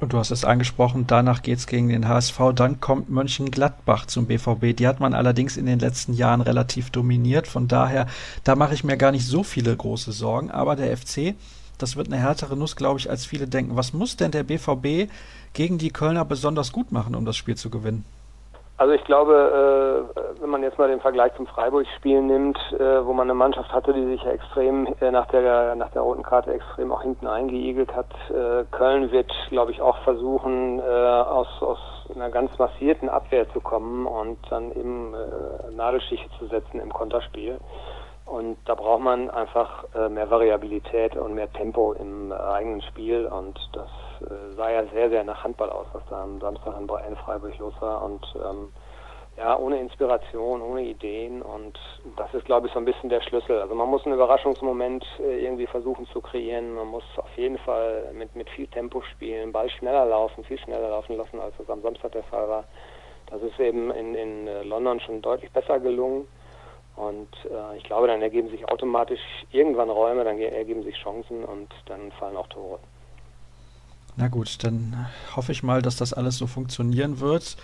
Und 0.00 0.12
du 0.12 0.18
hast 0.18 0.32
es 0.32 0.44
angesprochen, 0.44 1.06
danach 1.06 1.42
geht 1.42 1.58
es 1.58 1.68
gegen 1.68 1.88
den 1.88 2.08
HSV, 2.08 2.40
dann 2.56 2.80
kommt 2.80 3.08
Mönchengladbach 3.08 4.06
zum 4.06 4.26
BVB. 4.26 4.74
Die 4.76 4.88
hat 4.88 4.98
man 4.98 5.14
allerdings 5.14 5.56
in 5.56 5.66
den 5.66 5.78
letzten 5.78 6.12
Jahren 6.12 6.40
relativ 6.40 6.90
dominiert. 6.90 7.46
Von 7.46 7.68
daher, 7.68 8.06
da 8.42 8.56
mache 8.56 8.74
ich 8.74 8.82
mir 8.82 8.96
gar 8.96 9.12
nicht 9.12 9.24
so 9.24 9.44
viele 9.44 9.76
große 9.76 10.10
Sorgen. 10.10 10.50
Aber 10.50 10.74
der 10.74 10.96
FC, 10.96 11.36
das 11.78 11.94
wird 11.94 12.08
eine 12.08 12.16
härtere 12.16 12.56
Nuss, 12.56 12.74
glaube 12.74 12.98
ich, 12.98 13.10
als 13.10 13.26
viele 13.26 13.46
denken. 13.46 13.76
Was 13.76 13.92
muss 13.92 14.16
denn 14.16 14.32
der 14.32 14.42
BVB 14.42 15.08
gegen 15.52 15.78
die 15.78 15.90
Kölner 15.90 16.24
besonders 16.24 16.72
gut 16.72 16.92
machen, 16.92 17.14
um 17.14 17.24
das 17.24 17.36
Spiel 17.36 17.56
zu 17.56 17.70
gewinnen? 17.70 18.04
Also 18.82 18.94
ich 18.94 19.04
glaube, 19.04 20.08
äh, 20.18 20.40
wenn 20.42 20.50
man 20.50 20.64
jetzt 20.64 20.76
mal 20.76 20.88
den 20.88 20.98
Vergleich 20.98 21.32
zum 21.36 21.46
Freiburg-Spiel 21.46 22.20
nimmt, 22.20 22.58
äh, 22.72 23.06
wo 23.06 23.12
man 23.12 23.30
eine 23.30 23.34
Mannschaft 23.34 23.72
hatte, 23.72 23.92
die 23.92 24.04
sich 24.06 24.20
ja 24.24 24.32
extrem 24.32 24.88
äh, 25.00 25.12
nach 25.12 25.26
der 25.26 25.76
nach 25.76 25.90
der 25.90 26.02
roten 26.02 26.24
Karte 26.24 26.52
extrem 26.52 26.90
auch 26.90 27.02
hinten 27.02 27.28
eingeigelt 27.28 27.94
hat, 27.94 28.08
Köln 28.72 29.12
wird, 29.12 29.30
glaube 29.50 29.70
ich, 29.70 29.80
auch 29.80 29.98
versuchen, 29.98 30.80
aus 30.80 31.46
aus 31.60 31.78
einer 32.12 32.30
ganz 32.30 32.58
massierten 32.58 33.08
Abwehr 33.08 33.48
zu 33.52 33.60
kommen 33.60 34.04
und 34.06 34.38
dann 34.50 34.72
eben 34.72 35.14
Nadelstiche 35.76 36.28
zu 36.40 36.46
setzen 36.46 36.80
im 36.80 36.92
Konterspiel. 36.92 37.58
Und 38.26 38.56
da 38.64 38.74
braucht 38.74 39.02
man 39.02 39.30
einfach 39.30 39.84
mehr 40.10 40.28
Variabilität 40.28 41.16
und 41.16 41.34
mehr 41.34 41.52
Tempo 41.52 41.92
im 41.92 42.32
eigenen 42.32 42.82
Spiel. 42.82 43.26
Und 43.26 43.58
das 43.72 43.88
äh, 44.30 44.54
sah 44.56 44.70
ja 44.70 44.84
sehr, 44.86 45.10
sehr 45.10 45.24
nach 45.24 45.44
Handball 45.44 45.70
aus, 45.70 45.86
was 45.92 46.02
da 46.08 46.22
am 46.22 46.40
Samstag 46.40 46.74
in 46.78 47.16
Freiburg 47.16 47.58
los 47.58 47.74
war. 47.80 48.02
Und 48.02 48.26
ähm, 48.36 48.72
ja, 49.36 49.56
ohne 49.58 49.80
Inspiration, 49.80 50.60
ohne 50.60 50.82
Ideen 50.82 51.40
und 51.40 51.78
das 52.16 52.32
ist, 52.34 52.44
glaube 52.44 52.66
ich, 52.66 52.72
so 52.72 52.78
ein 52.78 52.84
bisschen 52.84 53.08
der 53.08 53.22
Schlüssel. 53.22 53.60
Also 53.60 53.74
man 53.74 53.88
muss 53.88 54.04
einen 54.04 54.14
Überraschungsmoment 54.14 55.04
äh, 55.20 55.42
irgendwie 55.44 55.66
versuchen 55.66 56.06
zu 56.06 56.20
kreieren. 56.20 56.74
Man 56.74 56.88
muss 56.88 57.04
auf 57.16 57.34
jeden 57.36 57.58
Fall 57.58 58.12
mit, 58.12 58.36
mit 58.36 58.50
viel 58.50 58.66
Tempo 58.66 59.00
spielen, 59.02 59.52
Ball 59.52 59.70
schneller 59.70 60.04
laufen, 60.04 60.44
viel 60.44 60.58
schneller 60.58 60.90
laufen 60.90 61.16
lassen, 61.16 61.40
als 61.40 61.54
es 61.58 61.70
am 61.70 61.80
Samstag 61.80 62.12
der 62.12 62.24
Fall 62.24 62.48
war. 62.48 62.64
Das 63.30 63.40
ist 63.42 63.58
eben 63.58 63.90
in, 63.90 64.14
in 64.14 64.46
äh, 64.46 64.62
London 64.64 65.00
schon 65.00 65.22
deutlich 65.22 65.50
besser 65.50 65.80
gelungen. 65.80 66.28
Und 66.96 67.30
äh, 67.50 67.78
ich 67.78 67.84
glaube, 67.84 68.08
dann 68.08 68.20
ergeben 68.20 68.50
sich 68.50 68.68
automatisch 68.68 69.20
irgendwann 69.50 69.88
Räume, 69.88 70.24
dann 70.24 70.38
ergeben 70.38 70.82
sich 70.82 70.96
Chancen 70.96 71.42
und 71.42 71.72
dann 71.86 72.12
fallen 72.12 72.36
auch 72.36 72.48
Tore. 72.48 72.78
Na 74.16 74.28
gut, 74.28 74.62
dann 74.62 75.06
hoffe 75.34 75.52
ich 75.52 75.62
mal, 75.62 75.80
dass 75.80 75.96
das 75.96 76.12
alles 76.12 76.36
so 76.36 76.46
funktionieren 76.46 77.20
wird. 77.20 77.56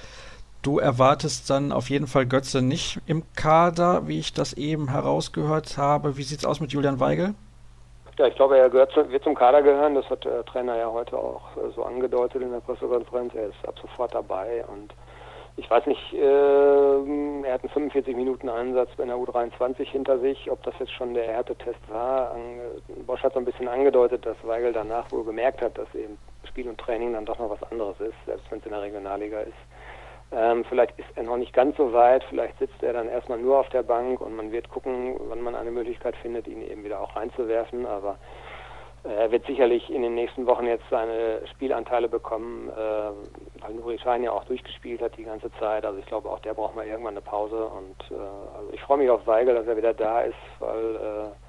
Du 0.62 0.78
erwartest 0.78 1.50
dann 1.50 1.72
auf 1.72 1.88
jeden 1.90 2.06
Fall 2.06 2.26
Götze 2.26 2.62
nicht 2.62 3.00
im 3.06 3.22
Kader, 3.36 4.08
wie 4.08 4.18
ich 4.18 4.32
das 4.32 4.54
eben 4.54 4.90
herausgehört 4.90 5.78
habe. 5.78 6.16
Wie 6.16 6.22
sieht 6.22 6.38
es 6.38 6.44
aus 6.44 6.60
mit 6.60 6.72
Julian 6.72 7.00
Weigel? 7.00 7.34
Ja, 8.18 8.26
ich 8.26 8.34
glaube, 8.34 8.58
er 8.58 8.68
gehört 8.68 8.90
zu, 8.90 9.08
wird 9.10 9.22
zum 9.22 9.36
Kader 9.36 9.62
gehören. 9.62 9.94
Das 9.94 10.08
hat 10.10 10.24
der 10.24 10.44
Trainer 10.46 10.76
ja 10.76 10.90
heute 10.90 11.16
auch 11.16 11.56
äh, 11.56 11.70
so 11.76 11.84
angedeutet 11.84 12.42
in 12.42 12.50
der 12.50 12.60
Pressekonferenz. 12.60 13.32
Er 13.34 13.48
ist 13.48 13.68
ab 13.68 13.76
sofort 13.80 14.12
dabei 14.12 14.64
und 14.66 14.92
ich 15.56 15.70
weiß 15.70 15.86
nicht, 15.86 16.12
äh, 16.12 16.18
er 17.46 17.54
hat 17.54 17.62
einen 17.62 17.70
45 17.72 18.16
Minuten 18.16 18.48
Einsatz 18.48 18.90
bei 18.96 19.04
der 19.04 19.16
U23 19.16 19.84
hinter 19.84 20.18
sich. 20.18 20.50
Ob 20.50 20.62
das 20.64 20.74
jetzt 20.80 20.92
schon 20.92 21.14
der 21.14 21.28
Härtetest 21.28 21.78
war, 21.88 22.34
Bosch 23.06 23.22
hat 23.22 23.34
so 23.34 23.38
ein 23.38 23.44
bisschen 23.44 23.68
angedeutet, 23.68 24.26
dass 24.26 24.36
Weigel 24.42 24.72
danach 24.72 25.10
wohl 25.12 25.24
gemerkt 25.24 25.62
hat, 25.62 25.78
dass 25.78 25.92
eben 25.94 26.18
Spiel 26.48 26.68
und 26.68 26.78
Training 26.78 27.12
dann 27.12 27.26
doch 27.26 27.38
noch 27.38 27.50
was 27.50 27.62
anderes 27.70 27.98
ist, 28.00 28.16
selbst 28.26 28.50
wenn 28.50 28.58
es 28.58 28.66
in 28.66 28.72
der 28.72 28.82
Regionalliga 28.82 29.40
ist. 29.40 29.52
Ähm, 30.30 30.64
vielleicht 30.68 30.98
ist 30.98 31.08
er 31.14 31.22
noch 31.22 31.38
nicht 31.38 31.54
ganz 31.54 31.76
so 31.76 31.92
weit, 31.92 32.22
vielleicht 32.24 32.58
sitzt 32.58 32.82
er 32.82 32.92
dann 32.92 33.08
erstmal 33.08 33.38
nur 33.38 33.58
auf 33.58 33.68
der 33.70 33.82
Bank 33.82 34.20
und 34.20 34.36
man 34.36 34.52
wird 34.52 34.68
gucken, 34.68 35.16
wann 35.28 35.40
man 35.40 35.54
eine 35.54 35.70
Möglichkeit 35.70 36.16
findet, 36.16 36.46
ihn 36.46 36.60
eben 36.60 36.84
wieder 36.84 37.00
auch 37.00 37.16
reinzuwerfen. 37.16 37.86
Aber 37.86 38.18
äh, 39.04 39.08
er 39.08 39.30
wird 39.30 39.46
sicherlich 39.46 39.88
in 39.90 40.02
den 40.02 40.14
nächsten 40.14 40.46
Wochen 40.46 40.66
jetzt 40.66 40.84
seine 40.90 41.40
Spielanteile 41.52 42.08
bekommen, 42.08 42.68
äh, 42.68 43.62
weil 43.62 43.74
Nuri 43.74 43.98
Schein 43.98 44.22
ja 44.22 44.32
auch 44.32 44.44
durchgespielt 44.44 45.00
hat 45.00 45.16
die 45.16 45.24
ganze 45.24 45.50
Zeit. 45.58 45.86
Also 45.86 45.98
ich 45.98 46.06
glaube, 46.06 46.28
auch 46.28 46.40
der 46.40 46.52
braucht 46.52 46.76
mal 46.76 46.86
irgendwann 46.86 47.14
eine 47.14 47.22
Pause. 47.22 47.64
Und 47.64 48.10
äh, 48.10 48.14
also 48.14 48.70
ich 48.72 48.82
freue 48.82 48.98
mich 48.98 49.08
auf 49.08 49.26
Weigel, 49.26 49.54
dass 49.54 49.66
er 49.66 49.78
wieder 49.78 49.94
da 49.94 50.22
ist, 50.22 50.34
weil 50.58 50.96
äh, 50.96 51.47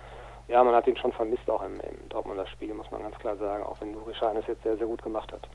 ja, 0.49 0.63
man 0.63 0.73
hat 0.73 0.87
ihn 0.87 0.97
schon 0.97 1.13
vermisst 1.13 1.49
auch 1.49 1.63
im, 1.63 1.75
im 1.75 2.09
Dortmunder 2.09 2.47
Spiel, 2.47 2.73
muss 2.73 2.89
man 2.91 3.01
ganz 3.03 3.17
klar 3.19 3.37
sagen, 3.37 3.63
auch 3.63 3.79
wenn 3.81 3.91
Nuri 3.91 4.13
Schein 4.15 4.37
es 4.37 4.47
jetzt 4.47 4.63
sehr, 4.63 4.77
sehr 4.77 4.87
gut 4.87 5.01
gemacht 5.01 5.31
hat. 5.31 5.47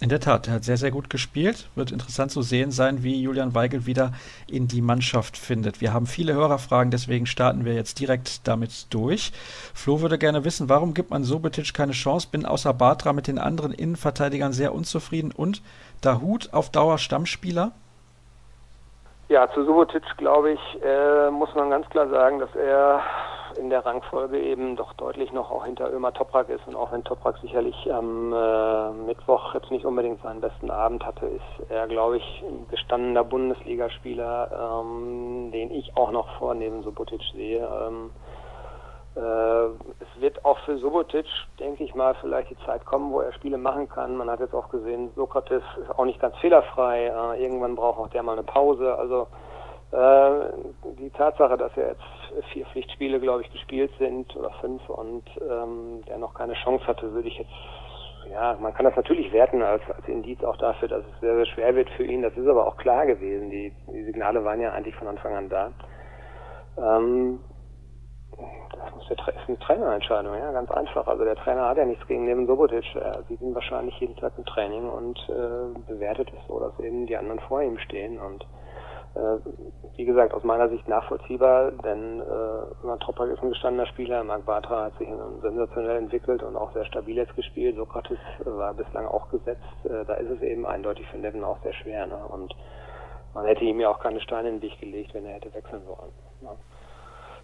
In 0.00 0.08
der 0.08 0.18
Tat, 0.18 0.48
er 0.48 0.54
hat 0.54 0.64
sehr, 0.64 0.76
sehr 0.76 0.90
gut 0.90 1.08
gespielt. 1.08 1.68
Wird 1.76 1.92
interessant 1.92 2.32
zu 2.32 2.42
sehen 2.42 2.72
sein, 2.72 3.04
wie 3.04 3.22
Julian 3.22 3.54
Weigel 3.54 3.86
wieder 3.86 4.12
in 4.48 4.66
die 4.66 4.82
Mannschaft 4.82 5.36
findet. 5.36 5.80
Wir 5.80 5.94
haben 5.94 6.06
viele 6.06 6.34
Hörerfragen, 6.34 6.90
deswegen 6.90 7.26
starten 7.26 7.64
wir 7.64 7.74
jetzt 7.74 8.00
direkt 8.00 8.48
damit 8.48 8.92
durch. 8.92 9.30
Flo 9.72 10.00
würde 10.00 10.18
gerne 10.18 10.44
wissen, 10.44 10.68
warum 10.68 10.94
gibt 10.94 11.10
man 11.10 11.22
Sobetic 11.22 11.74
keine 11.74 11.92
Chance? 11.92 12.28
Bin 12.30 12.44
außer 12.44 12.74
Batra 12.74 13.12
mit 13.12 13.28
den 13.28 13.38
anderen 13.38 13.72
Innenverteidigern 13.72 14.52
sehr 14.52 14.74
unzufrieden 14.74 15.30
und 15.30 15.62
Dahut 16.02 16.52
auf 16.52 16.70
Dauer 16.70 16.98
Stammspieler? 16.98 17.70
Ja, 19.28 19.50
zu 19.54 19.64
Subotic, 19.64 20.02
glaube 20.18 20.52
ich, 20.52 20.60
äh, 20.82 21.30
muss 21.30 21.54
man 21.54 21.70
ganz 21.70 21.88
klar 21.88 22.08
sagen, 22.10 22.40
dass 22.40 22.54
er 22.54 23.00
in 23.58 23.70
der 23.70 23.84
Rangfolge 23.84 24.38
eben 24.38 24.76
doch 24.76 24.92
deutlich 24.94 25.32
noch 25.32 25.50
auch 25.50 25.64
hinter 25.64 25.92
Ömer 25.92 26.12
Toprak 26.12 26.48
ist. 26.48 26.66
Und 26.66 26.76
auch 26.76 26.92
wenn 26.92 27.04
Toprak 27.04 27.38
sicherlich 27.38 27.92
am 27.92 28.32
äh, 28.32 28.90
Mittwoch 29.06 29.54
jetzt 29.54 29.70
nicht 29.70 29.84
unbedingt 29.84 30.22
seinen 30.22 30.40
besten 30.40 30.70
Abend 30.70 31.04
hatte, 31.04 31.26
ist 31.26 31.70
er, 31.70 31.86
glaube 31.86 32.18
ich, 32.18 32.44
ein 32.46 32.66
gestandener 32.70 33.24
Bundesligaspieler, 33.24 34.82
ähm, 34.82 35.50
den 35.52 35.70
ich 35.70 35.96
auch 35.96 36.10
noch 36.10 36.28
vor 36.38 36.54
neben 36.54 36.82
Subotic 36.82 37.20
sehe. 37.32 37.66
Ähm, 37.66 38.10
äh, 39.16 39.66
es 40.00 40.20
wird 40.20 40.44
auch 40.44 40.58
für 40.60 40.76
Subotic, 40.78 41.26
denke 41.60 41.84
ich 41.84 41.94
mal, 41.94 42.14
vielleicht 42.20 42.50
die 42.50 42.58
Zeit 42.66 42.84
kommen, 42.84 43.12
wo 43.12 43.20
er 43.20 43.32
Spiele 43.32 43.58
machen 43.58 43.88
kann. 43.88 44.16
Man 44.16 44.28
hat 44.28 44.40
jetzt 44.40 44.54
auch 44.54 44.70
gesehen, 44.70 45.10
Sokrates 45.14 45.62
ist 45.80 45.98
auch 45.98 46.04
nicht 46.04 46.20
ganz 46.20 46.36
fehlerfrei. 46.38 47.06
Äh, 47.06 47.42
irgendwann 47.42 47.76
braucht 47.76 47.98
auch 47.98 48.08
der 48.08 48.22
mal 48.22 48.32
eine 48.32 48.42
Pause. 48.42 48.96
Also 48.98 49.28
äh, 49.92 50.52
die 50.98 51.10
Tatsache, 51.10 51.56
dass 51.56 51.70
er 51.76 51.90
jetzt 51.90 52.23
vier 52.52 52.66
Pflichtspiele, 52.66 53.20
glaube 53.20 53.42
ich, 53.42 53.52
gespielt 53.52 53.92
sind 53.98 54.34
oder 54.36 54.50
fünf 54.60 54.88
und 54.88 55.24
ähm, 55.40 56.02
der 56.08 56.18
noch 56.18 56.34
keine 56.34 56.54
Chance 56.54 56.86
hatte, 56.86 57.12
würde 57.12 57.28
ich 57.28 57.38
jetzt 57.38 57.52
ja, 58.30 58.56
man 58.60 58.72
kann 58.72 58.86
das 58.86 58.96
natürlich 58.96 59.32
werten 59.32 59.62
als, 59.62 59.82
als 59.90 60.06
Indiz 60.08 60.42
auch 60.44 60.56
dafür, 60.56 60.88
dass 60.88 61.04
es 61.04 61.20
sehr, 61.20 61.36
sehr 61.36 61.46
schwer 61.46 61.74
wird 61.74 61.90
für 61.90 62.04
ihn. 62.04 62.22
Das 62.22 62.34
ist 62.34 62.48
aber 62.48 62.66
auch 62.66 62.76
klar 62.76 63.06
gewesen. 63.06 63.50
Die, 63.50 63.72
die 63.92 64.04
Signale 64.04 64.44
waren 64.44 64.60
ja 64.60 64.72
eigentlich 64.72 64.94
von 64.94 65.08
Anfang 65.08 65.34
an 65.34 65.48
da. 65.48 65.72
Ähm, 66.78 67.40
das 68.72 68.94
muss 68.94 69.08
der, 69.08 69.18
ist 69.28 69.48
eine 69.48 69.58
Trainerentscheidung, 69.58 70.34
ja, 70.34 70.52
ganz 70.52 70.70
einfach. 70.70 71.06
Also 71.06 71.24
der 71.24 71.36
Trainer 71.36 71.68
hat 71.68 71.76
ja 71.76 71.84
nichts 71.84 72.06
gegen 72.06 72.24
Neven 72.24 72.46
Sobotic. 72.46 72.84
Er 72.96 73.22
sieht 73.28 73.40
ihn 73.40 73.54
wahrscheinlich 73.54 73.98
jeden 74.00 74.16
Tag 74.16 74.32
im 74.36 74.44
Training 74.44 74.88
und 74.88 75.18
äh, 75.28 75.78
bewertet 75.86 76.32
es 76.32 76.46
so, 76.48 76.58
dass 76.58 76.78
eben 76.80 77.06
die 77.06 77.16
anderen 77.16 77.40
vor 77.40 77.62
ihm 77.62 77.78
stehen. 77.78 78.18
Und 78.18 78.46
wie 79.96 80.04
gesagt, 80.04 80.34
aus 80.34 80.42
meiner 80.42 80.68
Sicht 80.68 80.88
nachvollziehbar, 80.88 81.70
denn 81.70 82.20
äh, 82.20 82.84
Ivan 82.84 82.98
Toprak 83.00 83.30
ist 83.30 83.42
ein 83.42 83.50
gestandener 83.50 83.86
Spieler, 83.86 84.24
Marc 84.24 84.44
Bartra 84.44 84.84
hat 84.84 84.98
sich 84.98 85.08
sensationell 85.40 85.98
entwickelt 85.98 86.42
und 86.42 86.56
auch 86.56 86.72
sehr 86.72 86.84
stabil 86.84 87.16
jetzt 87.16 87.36
gespielt. 87.36 87.76
Sokrates 87.76 88.18
war 88.44 88.74
bislang 88.74 89.06
auch 89.06 89.28
gesetzt. 89.30 89.62
Äh, 89.84 90.04
da 90.04 90.14
ist 90.14 90.30
es 90.30 90.42
eben 90.42 90.66
eindeutig 90.66 91.06
für 91.08 91.18
Neven 91.18 91.44
auch 91.44 91.58
sehr 91.62 91.74
schwer. 91.74 92.06
Ne? 92.06 92.18
Und 92.28 92.54
man 93.34 93.46
hätte 93.46 93.64
ihm 93.64 93.80
ja 93.80 93.88
auch 93.90 94.00
keine 94.00 94.20
Steine 94.20 94.48
in 94.48 94.56
den 94.56 94.62
Weg 94.62 94.80
gelegt, 94.80 95.14
wenn 95.14 95.26
er 95.26 95.34
hätte 95.34 95.54
wechseln 95.54 95.82
wollen. 95.86 96.12
Ne? 96.40 96.50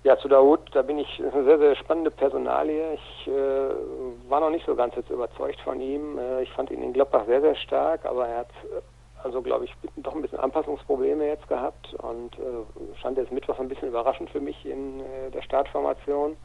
Ja, 0.02 0.16
zu 0.16 0.28
Daoud, 0.28 0.61
da 0.72 0.80
bin 0.80 0.98
ich, 0.98 1.18
das 1.18 1.26
ist 1.26 1.35
eine 1.35 1.44
sehr, 1.44 1.59
sehr 1.59 1.76
spannende 1.76 2.11
Personalie. 2.11 2.94
Ich 2.94 3.28
äh, 3.28 4.30
war 4.30 4.40
noch 4.40 4.50
nicht 4.50 4.64
so 4.64 4.74
ganz 4.74 4.94
jetzt 4.96 5.11
überzeugt 5.11 5.61
von 5.61 5.80
ihm. 5.80 6.18
Äh, 6.18 6.42
ich 6.42 6.50
fand 6.52 6.70
ihn 6.70 6.83
in 6.83 6.94
Gladbach 6.94 7.26
sehr, 7.26 7.42
sehr 7.42 7.54
stark, 7.54 8.06
aber 8.06 8.26
er 8.26 8.38
hat 8.38 8.50
äh, 8.64 8.80
also, 9.22 9.42
glaube 9.42 9.64
ich, 9.64 9.74
doch 9.96 10.14
ein 10.14 10.22
bisschen 10.22 10.38
Anpassungsprobleme 10.38 11.26
jetzt 11.26 11.48
gehabt 11.48 11.94
und 11.94 12.38
äh, 12.38 12.98
stand 12.98 13.18
jetzt 13.18 13.33
Mittwoch 13.33 13.59
ein 13.59 13.68
bisschen 13.68 13.88
überraschend 13.88 14.30
für 14.30 14.40
mich 14.40 14.64
in 14.64 15.00
äh, 15.00 15.30
der 15.30 15.42
Startformation. 15.42 16.37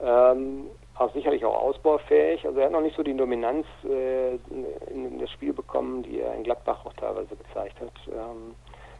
Ähm, 0.00 0.66
auch 0.96 1.12
sicherlich 1.12 1.44
auch 1.44 1.54
ausbaufähig. 1.54 2.44
Also 2.46 2.58
er 2.58 2.66
hat 2.66 2.72
noch 2.72 2.80
nicht 2.80 2.96
so 2.96 3.02
die 3.02 3.16
Dominanz 3.16 3.66
äh, 3.84 4.34
in, 4.34 4.66
in, 4.90 5.18
das 5.18 5.30
Spiel 5.30 5.52
bekommen, 5.52 6.02
die 6.02 6.20
er 6.20 6.34
in 6.34 6.44
Gladbach 6.44 6.84
auch 6.84 6.92
teilweise 6.94 7.34
gezeigt 7.36 7.80
hat. 7.80 7.92
Ähm, 8.08 8.54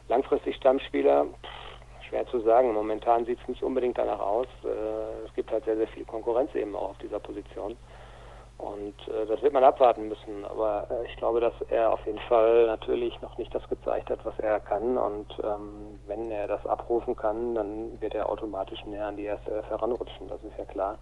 langfristig 0.08 0.56
Stammspieler, 0.56 1.24
pff, 1.24 2.08
schwer 2.08 2.26
zu 2.26 2.40
sagen. 2.40 2.72
Momentan 2.72 3.24
sieht 3.26 3.38
es 3.40 3.48
nicht 3.48 3.62
unbedingt 3.62 3.98
danach 3.98 4.20
aus. 4.20 4.46
Äh, 4.64 5.26
es 5.26 5.34
gibt 5.34 5.50
halt 5.50 5.64
sehr, 5.64 5.76
sehr 5.76 5.88
viel 5.88 6.04
Konkurrenz 6.04 6.54
eben 6.54 6.74
auch 6.74 6.90
auf 6.90 6.98
dieser 6.98 7.20
Position. 7.20 7.76
Und 8.58 8.94
äh, 9.08 9.26
das 9.26 9.42
wird 9.42 9.52
man 9.52 9.64
abwarten 9.64 10.08
müssen. 10.08 10.44
Aber 10.44 10.86
äh, 10.90 11.06
ich 11.06 11.16
glaube, 11.16 11.40
dass 11.40 11.54
er 11.68 11.92
auf 11.92 12.04
jeden 12.06 12.20
Fall 12.20 12.66
natürlich 12.66 13.20
noch 13.20 13.36
nicht 13.36 13.54
das 13.54 13.68
gezeigt 13.68 14.10
hat, 14.10 14.24
was 14.24 14.38
er 14.38 14.60
kann. 14.60 14.96
Und 14.96 15.26
ähm, 15.42 16.00
wenn 16.06 16.30
er 16.30 16.46
das 16.46 16.64
abrufen 16.66 17.16
kann, 17.16 17.54
dann 17.54 18.00
wird 18.00 18.14
er 18.14 18.28
automatisch 18.28 18.84
näher 18.86 19.06
an 19.06 19.16
die 19.16 19.24
erste 19.24 19.62
heranrutschen. 19.68 20.28
Das 20.28 20.42
ist 20.44 20.56
ja 20.56 20.64
klar. 20.64 20.98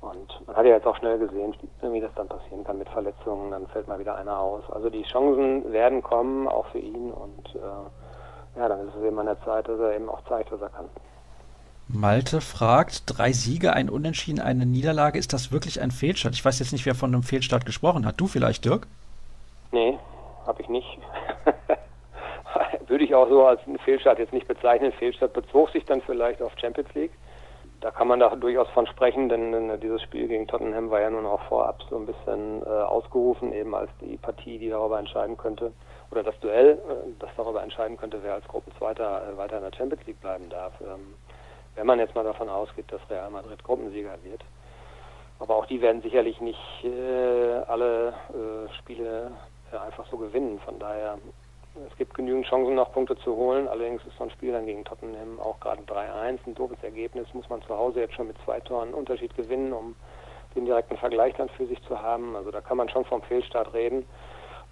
Und 0.00 0.46
man 0.46 0.56
hat 0.56 0.66
ja 0.66 0.72
jetzt 0.72 0.86
auch 0.86 0.96
schnell 0.96 1.18
gesehen, 1.18 1.54
wie 1.80 2.00
das 2.00 2.12
dann 2.16 2.26
passieren 2.26 2.64
kann 2.64 2.78
mit 2.78 2.88
Verletzungen. 2.88 3.52
Dann 3.52 3.68
fällt 3.68 3.86
mal 3.86 4.00
wieder 4.00 4.16
einer 4.16 4.40
aus. 4.40 4.64
Also 4.70 4.90
die 4.90 5.04
Chancen 5.04 5.72
werden 5.72 6.02
kommen, 6.02 6.48
auch 6.48 6.66
für 6.66 6.80
ihn. 6.80 7.12
Und 7.12 7.54
äh, 7.54 8.58
ja, 8.58 8.68
dann 8.68 8.88
ist 8.88 8.94
es 8.96 9.04
eben 9.04 9.18
an 9.18 9.26
der 9.26 9.40
Zeit, 9.42 9.68
dass 9.68 9.78
er 9.78 9.94
eben 9.94 10.08
auch 10.08 10.22
zeigt, 10.24 10.50
was 10.50 10.60
er 10.60 10.70
kann. 10.70 10.88
Malte 11.94 12.40
fragt, 12.40 13.02
drei 13.06 13.32
Siege, 13.32 13.74
ein 13.74 13.90
Unentschieden, 13.90 14.40
eine 14.40 14.64
Niederlage, 14.64 15.18
ist 15.18 15.32
das 15.32 15.52
wirklich 15.52 15.80
ein 15.80 15.90
Fehlstart? 15.90 16.34
Ich 16.34 16.44
weiß 16.44 16.58
jetzt 16.58 16.72
nicht, 16.72 16.86
wer 16.86 16.94
von 16.94 17.12
einem 17.12 17.22
Fehlstart 17.22 17.66
gesprochen 17.66 18.06
hat. 18.06 18.18
Du 18.18 18.26
vielleicht, 18.26 18.64
Dirk? 18.64 18.86
Nee, 19.72 19.98
habe 20.46 20.62
ich 20.62 20.68
nicht. 20.68 20.98
Würde 22.88 23.04
ich 23.04 23.14
auch 23.14 23.28
so 23.28 23.46
als 23.46 23.60
einen 23.66 23.78
Fehlstart 23.78 24.18
jetzt 24.18 24.32
nicht 24.32 24.48
bezeichnen. 24.48 24.92
Fehlstart 24.92 25.34
bezog 25.34 25.70
sich 25.70 25.84
dann 25.84 26.00
vielleicht 26.02 26.40
auf 26.40 26.52
Champions 26.58 26.92
League. 26.94 27.12
Da 27.82 27.90
kann 27.90 28.08
man 28.08 28.20
da 28.20 28.34
durchaus 28.36 28.68
von 28.70 28.86
sprechen, 28.86 29.28
denn 29.28 29.80
dieses 29.80 30.02
Spiel 30.02 30.28
gegen 30.28 30.46
Tottenham 30.46 30.90
war 30.90 31.00
ja 31.00 31.10
nun 31.10 31.26
auch 31.26 31.42
vorab 31.48 31.82
so 31.90 31.96
ein 31.96 32.06
bisschen 32.06 32.62
äh, 32.62 32.68
ausgerufen, 32.68 33.52
eben 33.52 33.74
als 33.74 33.90
die 34.00 34.16
Partie, 34.16 34.58
die 34.58 34.68
darüber 34.68 34.98
entscheiden 35.00 35.36
könnte, 35.36 35.72
oder 36.12 36.22
das 36.22 36.38
Duell, 36.40 36.78
äh, 36.88 37.10
das 37.18 37.30
darüber 37.36 37.62
entscheiden 37.62 37.96
könnte, 37.96 38.22
wer 38.22 38.34
als 38.34 38.46
Gruppenzweiter 38.46 39.32
äh, 39.32 39.36
weiter 39.36 39.56
in 39.56 39.64
der 39.64 39.76
Champions 39.76 40.06
League 40.06 40.20
bleiben 40.20 40.48
darf. 40.48 40.72
Ähm, 40.80 41.14
wenn 41.74 41.86
man 41.86 41.98
jetzt 41.98 42.14
mal 42.14 42.24
davon 42.24 42.48
ausgeht, 42.48 42.90
dass 42.90 43.00
Real 43.10 43.30
Madrid 43.30 43.62
Gruppensieger 43.64 44.18
wird. 44.22 44.42
Aber 45.38 45.56
auch 45.56 45.66
die 45.66 45.80
werden 45.80 46.02
sicherlich 46.02 46.40
nicht 46.40 46.84
äh, 46.84 47.62
alle 47.66 48.14
äh, 48.30 48.72
Spiele 48.78 49.32
äh, 49.72 49.76
einfach 49.76 50.06
so 50.08 50.16
gewinnen. 50.16 50.60
Von 50.64 50.78
daher 50.78 51.18
es 51.90 51.96
gibt 51.96 52.14
genügend 52.14 52.46
Chancen, 52.46 52.74
noch 52.74 52.92
Punkte 52.92 53.16
zu 53.16 53.34
holen. 53.34 53.66
Allerdings 53.66 54.04
ist 54.04 54.16
so 54.18 54.24
ein 54.24 54.30
Spiel 54.30 54.52
dann 54.52 54.66
gegen 54.66 54.84
Tottenham 54.84 55.40
auch 55.40 55.58
gerade 55.60 55.82
3-1 55.82 56.38
ein 56.46 56.54
doofes 56.54 56.82
Ergebnis. 56.82 57.32
Muss 57.32 57.48
man 57.48 57.62
zu 57.62 57.76
Hause 57.76 58.00
jetzt 58.00 58.14
schon 58.14 58.26
mit 58.26 58.36
zwei 58.44 58.60
Toren 58.60 58.92
Unterschied 58.92 59.34
gewinnen, 59.34 59.72
um 59.72 59.96
den 60.54 60.66
direkten 60.66 60.98
Vergleich 60.98 61.34
dann 61.36 61.48
für 61.48 61.66
sich 61.66 61.82
zu 61.84 62.00
haben. 62.00 62.36
Also 62.36 62.50
da 62.50 62.60
kann 62.60 62.76
man 62.76 62.90
schon 62.90 63.06
vom 63.06 63.22
Fehlstart 63.22 63.72
reden. 63.72 64.04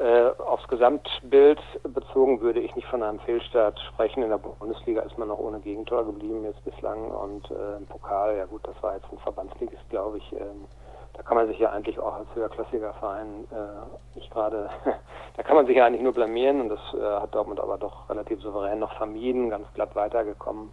Äh, 0.00 0.30
aufs 0.40 0.66
Gesamtbild 0.68 1.60
bezogen 1.82 2.40
würde 2.40 2.60
ich 2.60 2.74
nicht 2.74 2.88
von 2.88 3.02
einem 3.02 3.20
Fehlstart 3.20 3.78
sprechen. 3.80 4.22
In 4.22 4.30
der 4.30 4.38
Bundesliga 4.38 5.02
ist 5.02 5.18
man 5.18 5.28
noch 5.28 5.38
ohne 5.38 5.60
Gegentor 5.60 6.06
geblieben 6.06 6.42
jetzt 6.44 6.64
bislang 6.64 7.10
und 7.10 7.50
äh, 7.50 7.76
im 7.76 7.84
Pokal, 7.84 8.34
ja 8.38 8.46
gut, 8.46 8.66
das 8.66 8.82
war 8.82 8.94
jetzt 8.94 9.12
ein 9.12 9.18
Verbandsligist, 9.18 9.86
glaube 9.90 10.16
ich. 10.16 10.32
Ähm, 10.32 10.64
da 11.12 11.22
kann 11.22 11.36
man 11.36 11.48
sich 11.48 11.58
ja 11.58 11.68
eigentlich 11.68 11.98
auch 11.98 12.14
als 12.14 12.34
höherklassiger 12.34 12.94
Verein 12.94 13.46
äh, 13.50 14.16
nicht 14.16 14.30
gerade, 14.30 14.70
da 15.36 15.42
kann 15.42 15.56
man 15.56 15.66
sich 15.66 15.76
ja 15.76 15.84
eigentlich 15.84 16.00
nur 16.00 16.14
blamieren 16.14 16.62
und 16.62 16.70
das 16.70 16.94
äh, 16.94 17.20
hat 17.20 17.34
Dortmund 17.34 17.60
aber 17.60 17.76
doch 17.76 18.08
relativ 18.08 18.40
souverän 18.40 18.78
noch 18.78 18.94
vermieden, 18.94 19.50
ganz 19.50 19.70
glatt 19.74 19.94
weitergekommen. 19.94 20.70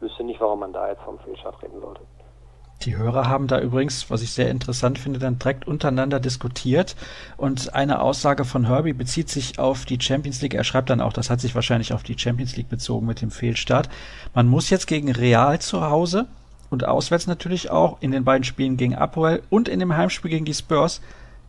Wüsste 0.00 0.24
nicht, 0.24 0.40
warum 0.40 0.60
man 0.60 0.72
da 0.72 0.88
jetzt 0.88 1.02
vom 1.02 1.18
Fehlstart 1.18 1.62
reden 1.62 1.78
sollte. 1.82 2.00
Die 2.84 2.96
Hörer 2.96 3.28
haben 3.28 3.46
da 3.46 3.60
übrigens, 3.60 4.10
was 4.10 4.22
ich 4.22 4.32
sehr 4.32 4.50
interessant 4.50 4.98
finde, 4.98 5.20
dann 5.20 5.38
direkt 5.38 5.66
untereinander 5.66 6.18
diskutiert. 6.18 6.96
Und 7.36 7.74
eine 7.74 8.00
Aussage 8.00 8.44
von 8.44 8.66
Herbie 8.66 8.92
bezieht 8.92 9.28
sich 9.28 9.58
auf 9.58 9.84
die 9.84 10.00
Champions 10.00 10.42
League. 10.42 10.54
Er 10.54 10.64
schreibt 10.64 10.90
dann 10.90 11.00
auch, 11.00 11.12
das 11.12 11.30
hat 11.30 11.40
sich 11.40 11.54
wahrscheinlich 11.54 11.92
auf 11.92 12.02
die 12.02 12.18
Champions 12.18 12.56
League 12.56 12.68
bezogen 12.68 13.06
mit 13.06 13.20
dem 13.20 13.30
Fehlstart. 13.30 13.88
Man 14.34 14.48
muss 14.48 14.70
jetzt 14.70 14.86
gegen 14.86 15.12
Real 15.12 15.60
zu 15.60 15.82
Hause 15.82 16.26
und 16.70 16.84
auswärts 16.84 17.26
natürlich 17.26 17.70
auch 17.70 17.98
in 18.00 18.10
den 18.10 18.24
beiden 18.24 18.44
Spielen 18.44 18.76
gegen 18.76 18.96
Apoel 18.96 19.42
und 19.48 19.68
in 19.68 19.78
dem 19.78 19.96
Heimspiel 19.96 20.30
gegen 20.30 20.44
die 20.44 20.54
Spurs 20.54 21.00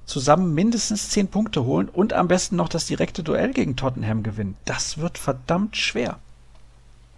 zusammen 0.05 0.53
mindestens 0.53 1.09
zehn 1.09 1.29
Punkte 1.29 1.63
holen 1.63 1.89
und 1.89 2.13
am 2.13 2.27
besten 2.27 2.57
noch 2.57 2.69
das 2.69 2.85
direkte 2.85 3.23
Duell 3.23 3.53
gegen 3.53 3.75
Tottenham 3.75 4.21
gewinnen. 4.21 4.57
Das 4.65 4.97
wird 4.97 5.17
verdammt 5.17 5.77
schwer. 5.77 6.19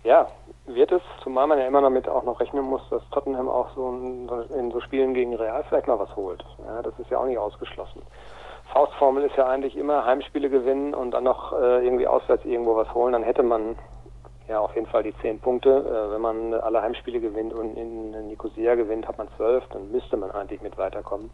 Ja, 0.03 0.27
wird 0.67 0.91
es, 0.91 1.01
zumal 1.23 1.47
man 1.47 1.59
ja 1.59 1.67
immer 1.67 1.81
damit 1.81 2.09
auch 2.09 2.23
noch 2.23 2.39
rechnen 2.39 2.63
muss, 2.63 2.81
dass 2.89 3.07
Tottenham 3.11 3.47
auch 3.49 3.69
so 3.75 3.89
in, 3.89 4.71
so 4.71 4.81
Spielen 4.81 5.13
gegen 5.13 5.35
Real 5.35 5.63
vielleicht 5.69 5.87
mal 5.87 5.99
was 5.99 6.15
holt. 6.15 6.43
Ja, 6.65 6.81
das 6.81 6.97
ist 6.99 7.09
ja 7.09 7.19
auch 7.19 7.25
nicht 7.25 7.37
ausgeschlossen. 7.37 8.01
Faustformel 8.73 9.23
ist 9.23 9.35
ja 9.35 9.47
eigentlich 9.47 9.77
immer 9.77 10.05
Heimspiele 10.05 10.49
gewinnen 10.49 10.93
und 10.93 11.11
dann 11.11 11.23
noch 11.23 11.53
äh, 11.53 11.85
irgendwie 11.85 12.07
auswärts 12.07 12.45
irgendwo 12.45 12.75
was 12.75 12.93
holen. 12.93 13.13
Dann 13.13 13.23
hätte 13.23 13.43
man 13.43 13.77
ja 14.47 14.59
auf 14.59 14.73
jeden 14.75 14.87
Fall 14.87 15.03
die 15.03 15.15
zehn 15.21 15.39
Punkte. 15.39 15.69
Äh, 15.69 16.13
wenn 16.13 16.21
man 16.21 16.53
alle 16.53 16.81
Heimspiele 16.81 17.19
gewinnt 17.19 17.53
und 17.53 17.77
in 17.77 18.27
Nicosia 18.27 18.75
gewinnt, 18.75 19.07
hat 19.07 19.17
man 19.17 19.27
zwölf. 19.37 19.63
Dann 19.69 19.91
müsste 19.91 20.17
man 20.17 20.31
eigentlich 20.31 20.61
mit 20.61 20.77
weiterkommen. 20.77 21.29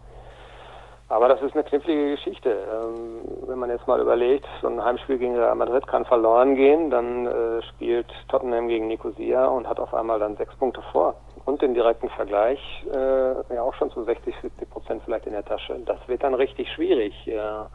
Aber 1.12 1.28
das 1.28 1.42
ist 1.42 1.54
eine 1.54 1.66
knifflige 1.66 2.12
Geschichte. 2.12 2.50
Ähm, 2.50 3.20
wenn 3.46 3.60
man 3.60 3.70
jetzt 3.70 3.86
mal 3.86 4.00
überlegt, 4.00 4.48
so 4.62 4.70
ein 4.70 4.82
Heimspiel 4.82 5.18
gegen 5.18 5.36
Real 5.36 5.56
Madrid 5.56 5.86
kann 5.86 6.06
verloren 6.06 6.56
gehen, 6.56 6.90
dann 6.90 7.28
äh, 7.28 7.62
spielt 7.64 8.08
Tottenham 8.30 8.70
gegen 8.70 8.88
Nicosia 8.88 9.46
und 9.48 9.68
hat 9.68 9.82
auf 9.82 9.94
einmal 9.94 10.20
dann 10.20 10.38
sechs 10.38 10.56
Punkte 10.56 10.82
vor. 10.94 11.16
Und 11.44 11.62
den 11.62 11.74
direkten 11.74 12.08
Vergleich 12.12 12.60
äh, 12.94 13.54
ja 13.54 13.62
auch 13.62 13.74
schon 13.74 13.92
zu 13.92 14.06
60, 14.06 14.34
70 14.42 14.70
Prozent 14.70 15.02
vielleicht 15.04 15.28
in 15.28 15.34
der 15.34 15.44
Tasche. 15.44 15.78
Das 15.86 15.98
wird 16.08 16.24
dann 16.24 16.34
richtig 16.34 16.72
schwierig. 16.72 17.14
Ja. 17.26 17.70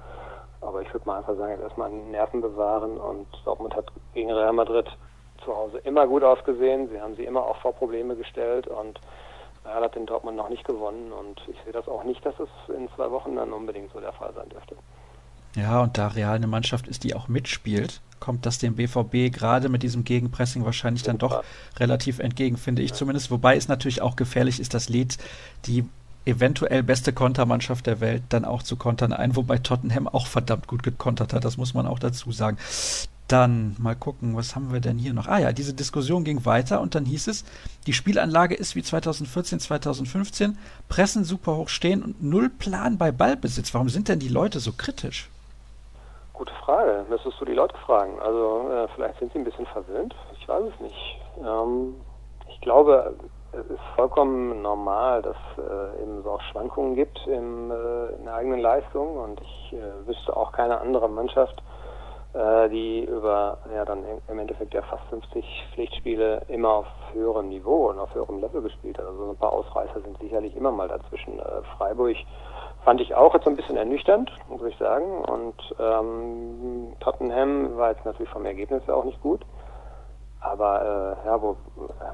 Aber 0.62 0.80
ich 0.80 0.90
würde 0.94 1.06
mal 1.06 1.18
einfach 1.18 1.36
sagen, 1.36 1.52
jetzt 1.52 1.62
erstmal 1.62 1.90
Nerven 1.90 2.40
bewahren 2.40 2.96
und 2.96 3.26
Dortmund 3.44 3.76
hat 3.76 3.84
gegen 4.14 4.32
Real 4.32 4.54
Madrid 4.54 4.88
zu 5.44 5.54
Hause 5.54 5.76
immer 5.84 6.06
gut 6.06 6.24
ausgesehen. 6.24 6.88
Sie 6.88 6.98
haben 6.98 7.16
sie 7.16 7.24
immer 7.24 7.44
auch 7.44 7.56
vor 7.56 7.74
Probleme 7.74 8.16
gestellt 8.16 8.66
und 8.66 8.98
Real 9.66 9.82
hat 9.82 9.96
in 9.96 10.06
Dortmund 10.06 10.36
noch 10.36 10.48
nicht 10.48 10.64
gewonnen 10.64 11.12
und 11.12 11.40
ich 11.48 11.56
sehe 11.64 11.72
das 11.72 11.88
auch 11.88 12.04
nicht, 12.04 12.24
dass 12.24 12.34
es 12.38 12.48
in 12.74 12.88
zwei 12.94 13.10
Wochen 13.10 13.36
dann 13.36 13.52
unbedingt 13.52 13.92
so 13.92 14.00
der 14.00 14.12
Fall 14.12 14.32
sein 14.34 14.48
dürfte. 14.48 14.76
Ja, 15.54 15.82
und 15.82 15.96
da 15.96 16.08
Real 16.08 16.36
eine 16.36 16.46
Mannschaft 16.46 16.86
ist, 16.86 17.02
die 17.04 17.14
auch 17.14 17.28
mitspielt, 17.28 18.00
kommt 18.20 18.46
das 18.46 18.58
dem 18.58 18.76
BVB 18.76 19.32
gerade 19.32 19.68
mit 19.68 19.82
diesem 19.82 20.04
Gegenpressing 20.04 20.64
wahrscheinlich 20.64 21.02
dann 21.02 21.18
doch 21.18 21.42
relativ 21.78 22.18
entgegen, 22.18 22.56
finde 22.56 22.82
ich 22.82 22.90
ja. 22.90 22.96
zumindest. 22.96 23.30
Wobei 23.30 23.56
es 23.56 23.68
natürlich 23.68 24.02
auch 24.02 24.16
gefährlich 24.16 24.60
ist, 24.60 24.74
das 24.74 24.88
lädt 24.88 25.16
die 25.66 25.84
eventuell 26.26 26.82
beste 26.82 27.12
Kontermannschaft 27.12 27.86
der 27.86 28.00
Welt 28.00 28.22
dann 28.28 28.44
auch 28.44 28.62
zu 28.62 28.76
kontern 28.76 29.12
ein, 29.12 29.36
wobei 29.36 29.58
Tottenham 29.58 30.08
auch 30.08 30.26
verdammt 30.26 30.66
gut 30.66 30.82
gekontert 30.82 31.32
hat, 31.32 31.44
das 31.44 31.56
muss 31.56 31.72
man 31.72 31.86
auch 31.86 31.98
dazu 31.98 32.32
sagen. 32.32 32.58
Dann 33.28 33.74
mal 33.78 33.96
gucken, 33.96 34.36
was 34.36 34.54
haben 34.54 34.72
wir 34.72 34.80
denn 34.80 34.98
hier 34.98 35.12
noch? 35.12 35.26
Ah 35.26 35.38
ja, 35.38 35.52
diese 35.52 35.74
Diskussion 35.74 36.22
ging 36.22 36.44
weiter 36.44 36.80
und 36.80 36.94
dann 36.94 37.04
hieß 37.04 37.26
es, 37.26 37.44
die 37.86 37.92
Spielanlage 37.92 38.54
ist 38.54 38.76
wie 38.76 38.82
2014, 38.82 39.58
2015, 39.58 40.56
pressen 40.88 41.24
super 41.24 41.56
hoch 41.56 41.68
stehen 41.68 42.04
und 42.04 42.22
null 42.22 42.48
Plan 42.48 42.98
bei 42.98 43.10
Ballbesitz. 43.10 43.74
Warum 43.74 43.88
sind 43.88 44.08
denn 44.08 44.20
die 44.20 44.28
Leute 44.28 44.60
so 44.60 44.72
kritisch? 44.72 45.28
Gute 46.34 46.52
Frage, 46.64 47.04
müsstest 47.08 47.40
du 47.40 47.44
die 47.44 47.54
Leute 47.54 47.76
fragen. 47.78 48.20
Also 48.20 48.70
äh, 48.70 48.88
vielleicht 48.94 49.18
sind 49.18 49.32
sie 49.32 49.38
ein 49.38 49.44
bisschen 49.44 49.66
verwöhnt, 49.66 50.14
ich 50.38 50.46
weiß 50.46 50.62
es 50.72 50.80
nicht. 50.80 51.18
Ähm, 51.44 51.94
ich 52.48 52.60
glaube, 52.60 53.16
es 53.52 53.70
ist 53.70 53.80
vollkommen 53.94 54.62
normal, 54.62 55.22
dass 55.22 55.36
äh, 55.58 56.02
eben 56.02 56.24
auch 56.26 56.40
Schwankungen 56.52 56.94
gibt 56.94 57.18
im, 57.26 57.70
äh, 57.70 58.14
in 58.18 58.24
der 58.24 58.34
eigenen 58.34 58.60
Leistung 58.60 59.16
und 59.16 59.40
ich 59.40 59.72
äh, 59.72 60.06
wüsste 60.06 60.36
auch 60.36 60.52
keine 60.52 60.78
andere 60.80 61.08
Mannschaft, 61.08 61.62
die 62.68 63.04
über 63.04 63.58
ja 63.74 63.84
dann 63.84 64.04
im 64.28 64.38
Endeffekt 64.38 64.74
ja 64.74 64.82
fast 64.82 65.04
50 65.08 65.44
Pflichtspiele 65.72 66.42
immer 66.48 66.70
auf 66.70 66.86
höherem 67.14 67.48
Niveau 67.48 67.88
und 67.88 67.98
auf 67.98 68.14
höherem 68.14 68.40
Level 68.40 68.62
gespielt 68.62 68.98
hat. 68.98 69.06
Also 69.06 69.30
ein 69.30 69.36
paar 69.36 69.52
Ausreißer 69.52 70.00
sind 70.02 70.18
sicherlich 70.18 70.54
immer 70.54 70.70
mal 70.70 70.88
dazwischen. 70.88 71.38
Äh, 71.38 71.62
Freiburg 71.76 72.16
fand 72.84 73.00
ich 73.00 73.14
auch 73.14 73.34
jetzt 73.34 73.44
so 73.44 73.50
ein 73.50 73.56
bisschen 73.56 73.76
ernüchternd, 73.76 74.30
muss 74.48 74.62
ich 74.62 74.76
sagen. 74.76 75.24
Und 75.24 75.74
ähm, 75.80 76.92
Tottenham 77.00 77.76
war 77.76 77.90
jetzt 77.90 78.04
natürlich 78.04 78.30
vom 78.30 78.44
Ergebnis 78.44 78.82
ja 78.86 78.94
auch 78.94 79.04
nicht 79.04 79.20
gut. 79.22 79.40
Aber 80.40 81.16
äh, 81.24 81.26
ja, 81.26 81.42
wo, 81.42 81.56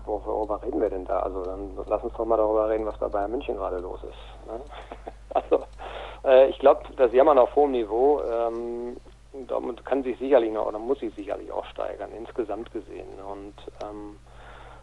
wo, 0.06 0.22
worüber 0.24 0.62
reden 0.62 0.80
wir 0.80 0.88
denn 0.88 1.04
da? 1.04 1.18
Also 1.18 1.42
dann 1.42 1.72
lass 1.86 2.02
uns 2.02 2.14
doch 2.14 2.24
mal 2.24 2.38
darüber 2.38 2.68
reden, 2.68 2.86
was 2.86 2.96
bei 2.98 3.08
Bayern 3.08 3.30
München 3.30 3.56
gerade 3.56 3.78
los 3.78 4.00
ist. 4.04 4.50
Ne? 4.50 4.60
also 5.34 5.64
äh, 6.24 6.48
ich 6.48 6.58
glaube, 6.58 6.82
das 6.96 7.12
Jammern 7.12 7.38
auf 7.38 7.54
hohem 7.54 7.72
Niveau 7.72 8.22
ähm, 8.22 8.96
Dortmund 9.32 9.84
kann 9.84 10.02
sich 10.02 10.18
sicherlich 10.18 10.52
noch 10.52 10.66
oder 10.66 10.78
muss 10.78 11.00
sich 11.00 11.14
sicherlich 11.14 11.50
auch 11.50 11.64
steigern, 11.66 12.10
insgesamt 12.16 12.72
gesehen. 12.72 13.08
Und 13.30 13.54
ähm, 13.82 14.18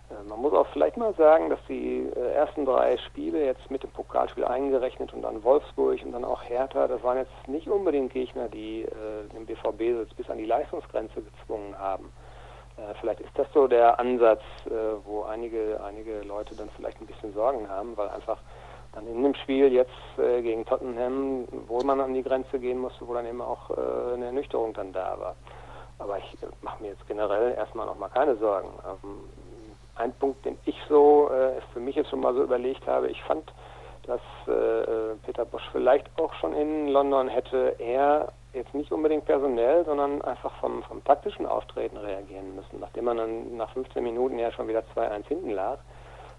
äh, 0.09 0.23
man 0.27 0.39
muss 0.41 0.53
auch 0.53 0.67
vielleicht 0.67 0.97
mal 0.97 1.13
sagen, 1.15 1.49
dass 1.49 1.59
die 1.67 2.09
äh, 2.15 2.33
ersten 2.33 2.65
drei 2.65 2.97
Spiele 2.97 3.45
jetzt 3.45 3.69
mit 3.69 3.83
dem 3.83 3.91
Pokalspiel 3.91 4.45
eingerechnet 4.45 5.13
und 5.13 5.21
dann 5.21 5.43
Wolfsburg 5.43 5.99
und 6.03 6.11
dann 6.11 6.25
auch 6.25 6.43
Hertha, 6.43 6.87
das 6.87 7.03
waren 7.03 7.17
jetzt 7.17 7.47
nicht 7.47 7.67
unbedingt 7.67 8.11
Gegner, 8.13 8.47
die 8.47 8.83
äh, 8.83 9.27
den 9.33 9.45
BVB 9.45 10.15
bis 10.15 10.29
an 10.29 10.37
die 10.37 10.45
Leistungsgrenze 10.45 11.21
gezwungen 11.21 11.77
haben. 11.77 12.11
Äh, 12.77 12.93
vielleicht 12.99 13.19
ist 13.21 13.37
das 13.37 13.47
so 13.53 13.67
der 13.67 13.99
Ansatz, 13.99 14.41
äh, 14.65 14.71
wo 15.05 15.23
einige, 15.23 15.81
einige 15.83 16.21
Leute 16.21 16.55
dann 16.55 16.69
vielleicht 16.75 16.99
ein 17.01 17.07
bisschen 17.07 17.33
Sorgen 17.33 17.69
haben, 17.69 17.95
weil 17.97 18.09
einfach 18.09 18.39
dann 18.99 19.15
in 19.15 19.23
dem 19.23 19.35
Spiel 19.35 19.71
jetzt 19.71 19.91
äh, 20.17 20.41
gegen 20.41 20.65
Tottenham, 20.65 21.47
wo 21.67 21.81
man 21.81 21.99
an 22.01 22.13
die 22.13 22.23
Grenze 22.23 22.59
gehen 22.59 22.79
musste, 22.79 23.07
wo 23.07 23.13
dann 23.13 23.25
eben 23.25 23.41
auch 23.41 23.69
äh, 23.71 24.13
eine 24.13 24.25
Ernüchterung 24.25 24.73
dann 24.73 24.91
da 24.93 25.17
war. 25.19 25.35
Aber 25.99 26.17
ich 26.17 26.33
äh, 26.43 26.47
mache 26.61 26.81
mir 26.83 26.89
jetzt 26.89 27.07
generell 27.07 27.53
erstmal 27.53 27.85
noch 27.85 27.97
mal 27.97 28.09
keine 28.09 28.35
Sorgen. 28.37 28.69
Ähm, 28.85 29.19
ein 29.95 30.13
Punkt, 30.13 30.45
den 30.45 30.57
ich 30.65 30.77
so 30.87 31.29
äh, 31.29 31.61
für 31.73 31.79
mich 31.79 31.95
jetzt 31.95 32.09
schon 32.09 32.21
mal 32.21 32.33
so 32.33 32.43
überlegt 32.43 32.85
habe, 32.87 33.09
ich 33.09 33.21
fand, 33.23 33.51
dass 34.03 34.21
äh, 34.47 34.51
äh, 34.51 35.15
Peter 35.25 35.45
Bosch 35.45 35.67
vielleicht 35.71 36.07
auch 36.19 36.33
schon 36.35 36.53
in 36.53 36.87
London 36.87 37.27
hätte 37.27 37.75
er 37.79 38.31
jetzt 38.53 38.73
nicht 38.73 38.91
unbedingt 38.91 39.25
personell, 39.25 39.85
sondern 39.85 40.21
einfach 40.23 40.51
vom, 40.59 40.81
vom 40.83 41.03
taktischen 41.03 41.45
Auftreten 41.45 41.97
reagieren 41.97 42.55
müssen, 42.55 42.79
nachdem 42.79 43.05
man 43.05 43.17
dann 43.17 43.57
nach 43.57 43.71
15 43.73 44.03
Minuten 44.03 44.39
ja 44.39 44.51
schon 44.51 44.67
wieder 44.67 44.83
2-1 44.95 45.27
hinten 45.27 45.51
lag. 45.51 45.77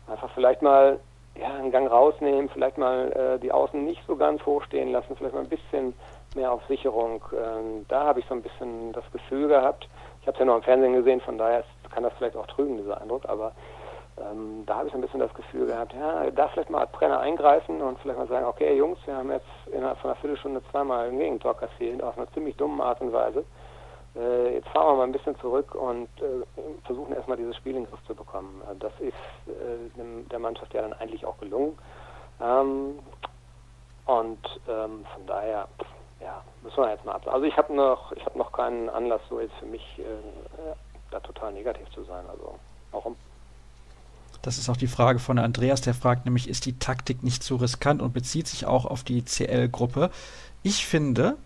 Einfach 0.09 0.31
vielleicht 0.35 0.63
mal 0.63 0.99
ja, 1.41 1.55
einen 1.55 1.71
Gang 1.71 1.91
rausnehmen, 1.91 2.49
vielleicht 2.51 2.79
mal 2.79 3.13
äh, 3.13 3.39
die 3.39 3.53
Außen 3.53 3.85
nicht 3.85 4.03
so 4.07 4.17
ganz 4.17 4.45
hoch 4.45 4.63
stehen 4.65 4.93
lassen, 4.93 5.17
vielleicht 5.17 5.35
mal 5.35 5.43
ein 5.43 5.49
bisschen 5.49 5.95
mehr 6.35 6.53
auf 6.53 6.63
Sicherung. 6.69 7.23
Ähm, 7.33 7.87
da 7.89 8.05
habe 8.05 8.21
ich 8.21 8.27
so 8.27 8.35
ein 8.35 8.43
bisschen 8.43 8.93
das 8.93 9.05
Gefühl 9.13 9.49
gehabt. 9.49 9.89
Ich 10.21 10.27
habe 10.27 10.35
es 10.35 10.39
ja 10.39 10.45
noch 10.45 10.57
im 10.57 10.63
Fernsehen 10.63 10.93
gesehen, 10.93 11.21
von 11.21 11.39
daher 11.39 11.65
kann 11.93 12.03
das 12.03 12.13
vielleicht 12.19 12.37
auch 12.37 12.47
trügen, 12.47 12.77
dieser 12.77 13.01
Eindruck, 13.01 13.25
aber 13.27 13.53
ähm, 14.19 14.65
da 14.67 14.77
habe 14.77 14.87
ich 14.87 14.93
so 14.93 14.99
ein 14.99 15.01
bisschen 15.01 15.21
das 15.21 15.33
Gefühl 15.35 15.67
gehabt, 15.67 15.95
ja, 15.95 16.31
da 16.31 16.49
vielleicht 16.49 16.71
mal 16.71 16.83
als 16.83 16.93
Trainer 16.93 17.21
eingreifen 17.21 17.81
und 17.81 17.99
vielleicht 18.01 18.19
mal 18.19 18.29
sagen, 18.29 18.47
okay 18.47 18.77
Jungs, 18.77 18.99
wir 19.07 19.17
haben 19.17 19.31
jetzt 19.31 19.47
innerhalb 19.73 19.99
von 19.99 20.11
einer 20.11 20.21
Viertelstunde 20.21 20.63
zweimal 20.71 21.09
ein 21.09 21.19
Gegentor 21.19 21.57
kassiert, 21.57 22.03
auf 22.03 22.19
eine 22.19 22.31
ziemlich 22.33 22.57
dumme 22.57 22.85
Art 22.85 23.01
und 23.01 23.13
Weise 23.13 23.45
äh, 24.17 24.55
jetzt 24.55 24.69
fahren 24.69 24.87
wir 24.89 24.97
mal 24.97 25.05
ein 25.05 25.13
bisschen 25.13 25.39
zurück 25.39 25.75
und 25.75 26.09
äh, 26.21 26.45
versuchen 26.85 27.15
erstmal 27.15 27.37
dieses 27.37 27.57
Spiel 27.57 27.77
in 27.77 27.85
den 27.85 27.91
Griff 27.91 28.05
zu 28.07 28.15
bekommen. 28.15 28.61
Äh, 28.71 28.77
das 28.79 28.93
ist 29.01 29.15
äh, 29.47 30.01
der 30.31 30.39
Mannschaft 30.39 30.75
ja 30.75 30.83
dann 30.83 30.93
eigentlich 30.95 31.25
auch 31.25 31.39
gelungen. 31.39 31.79
Ähm, 32.41 32.99
und 34.07 34.61
ähm, 34.69 35.05
von 35.15 35.27
daher, 35.27 35.69
ja, 36.21 36.43
müssen 36.63 36.79
wir 36.79 36.91
jetzt 36.91 37.05
mal 37.05 37.13
ab. 37.13 37.27
Also 37.29 37.47
ich 37.47 37.57
habe 37.57 37.73
noch, 37.73 38.13
ich 38.13 38.25
habe 38.25 38.39
noch 38.39 38.53
keinen 38.53 38.89
Anlass, 38.89 39.21
so 39.29 39.41
jetzt 39.41 39.55
für 39.61 39.67
mich 39.67 39.99
äh, 39.99 40.75
da 41.11 41.21
total 41.21 41.53
negativ 41.53 41.89
zu 41.91 42.03
sein. 42.05 42.25
Also 42.29 42.59
warum? 42.91 43.17
Das 44.43 44.59
ist 44.59 44.71
auch 44.71 44.77
die 44.77 44.87
Frage 44.87 45.19
von 45.19 45.39
Andreas, 45.39 45.83
der 45.83 45.95
fragt 45.95 46.25
nämlich, 46.25 46.49
ist 46.49 46.65
die 46.65 46.79
Taktik 46.79 47.23
nicht 47.23 47.43
zu 47.43 47.57
riskant 47.57 48.01
und 48.01 48.13
bezieht 48.15 48.49
sich 48.49 48.67
auch 48.67 48.87
auf 48.87 49.05
die 49.05 49.25
CL-Gruppe. 49.25 50.11
Ich 50.63 50.87
finde, 50.87 51.37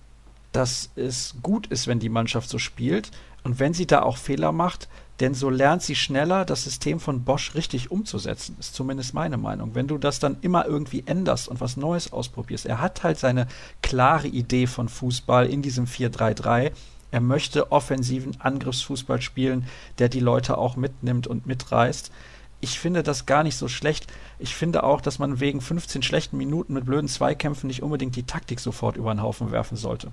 dass 0.54 0.90
es 0.94 1.34
gut 1.42 1.66
ist, 1.66 1.88
wenn 1.88 1.98
die 1.98 2.08
Mannschaft 2.08 2.48
so 2.48 2.58
spielt 2.58 3.10
und 3.42 3.58
wenn 3.58 3.74
sie 3.74 3.86
da 3.86 4.02
auch 4.02 4.16
Fehler 4.16 4.52
macht, 4.52 4.88
denn 5.20 5.34
so 5.34 5.50
lernt 5.50 5.82
sie 5.82 5.96
schneller, 5.96 6.44
das 6.44 6.64
System 6.64 7.00
von 7.00 7.24
Bosch 7.24 7.54
richtig 7.54 7.90
umzusetzen, 7.90 8.56
ist 8.58 8.74
zumindest 8.74 9.14
meine 9.14 9.36
Meinung. 9.36 9.74
Wenn 9.74 9.88
du 9.88 9.98
das 9.98 10.20
dann 10.20 10.36
immer 10.42 10.66
irgendwie 10.66 11.02
änderst 11.06 11.48
und 11.48 11.60
was 11.60 11.76
Neues 11.76 12.12
ausprobierst, 12.12 12.66
er 12.66 12.80
hat 12.80 13.02
halt 13.02 13.18
seine 13.18 13.48
klare 13.82 14.28
Idee 14.28 14.66
von 14.66 14.88
Fußball 14.88 15.46
in 15.46 15.60
diesem 15.60 15.86
4-3-3. 15.86 16.70
Er 17.10 17.20
möchte 17.20 17.72
offensiven 17.72 18.40
Angriffsfußball 18.40 19.22
spielen, 19.22 19.66
der 19.98 20.08
die 20.08 20.20
Leute 20.20 20.56
auch 20.56 20.76
mitnimmt 20.76 21.26
und 21.26 21.46
mitreißt. 21.46 22.12
Ich 22.60 22.78
finde 22.78 23.02
das 23.02 23.26
gar 23.26 23.42
nicht 23.42 23.56
so 23.56 23.68
schlecht. 23.68 24.06
Ich 24.38 24.54
finde 24.54 24.84
auch, 24.84 25.00
dass 25.00 25.18
man 25.18 25.38
wegen 25.38 25.60
15 25.60 26.02
schlechten 26.02 26.36
Minuten 26.36 26.74
mit 26.74 26.86
blöden 26.86 27.08
Zweikämpfen 27.08 27.66
nicht 27.66 27.82
unbedingt 27.82 28.16
die 28.16 28.22
Taktik 28.22 28.58
sofort 28.60 28.96
über 28.96 29.12
den 29.12 29.22
Haufen 29.22 29.52
werfen 29.52 29.76
sollte. 29.76 30.12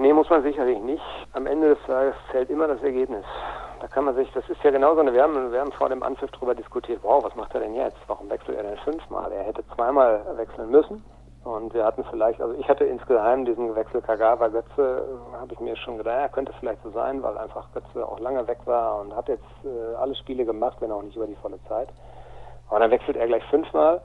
Nee, 0.00 0.14
muss 0.14 0.30
man 0.30 0.42
sicherlich 0.42 0.80
nicht. 0.80 1.02
Am 1.34 1.46
Ende 1.46 1.74
des 1.74 1.86
Tages 1.86 2.14
zählt 2.32 2.48
immer 2.48 2.66
das 2.66 2.82
Ergebnis. 2.82 3.22
Da 3.82 3.86
kann 3.86 4.06
man 4.06 4.14
sich, 4.14 4.32
das 4.32 4.48
ist 4.48 4.62
ja 4.64 4.70
genau 4.70 4.94
so 4.94 5.00
eine, 5.00 5.12
wir 5.12 5.22
haben, 5.22 5.52
wir 5.52 5.60
haben 5.60 5.72
vor 5.72 5.90
dem 5.90 6.02
Anpfiff 6.02 6.30
darüber 6.30 6.54
diskutiert, 6.54 7.00
wow, 7.02 7.22
was 7.22 7.36
macht 7.36 7.52
er 7.52 7.60
denn 7.60 7.74
jetzt? 7.74 7.98
Warum 8.06 8.30
wechselt 8.30 8.56
er 8.56 8.62
denn 8.62 8.78
fünfmal? 8.78 9.30
Er 9.30 9.42
hätte 9.42 9.62
zweimal 9.74 10.24
wechseln 10.38 10.70
müssen. 10.70 11.04
Und 11.44 11.74
wir 11.74 11.84
hatten 11.84 12.02
vielleicht, 12.08 12.40
also 12.40 12.54
ich 12.54 12.66
hatte 12.66 12.84
insgeheim 12.84 13.44
diesen 13.44 13.76
Wechsel 13.76 14.00
Kagawa 14.00 14.48
Götze, 14.48 15.20
habe 15.38 15.52
ich 15.52 15.60
mir 15.60 15.76
schon 15.76 15.98
gedacht, 15.98 16.16
ja, 16.18 16.28
könnte 16.28 16.54
vielleicht 16.58 16.82
so 16.82 16.88
sein, 16.92 17.22
weil 17.22 17.36
einfach 17.36 17.70
Götze 17.74 18.08
auch 18.08 18.20
lange 18.20 18.48
weg 18.48 18.60
war 18.64 19.02
und 19.02 19.14
hat 19.14 19.28
jetzt 19.28 19.44
äh, 19.64 19.96
alle 19.96 20.14
Spiele 20.14 20.46
gemacht, 20.46 20.78
wenn 20.80 20.92
auch 20.92 21.02
nicht 21.02 21.16
über 21.16 21.26
die 21.26 21.36
volle 21.36 21.62
Zeit. 21.68 21.88
Aber 22.70 22.80
dann 22.80 22.90
wechselt 22.90 23.18
er 23.18 23.26
gleich 23.26 23.44
fünfmal. 23.50 24.00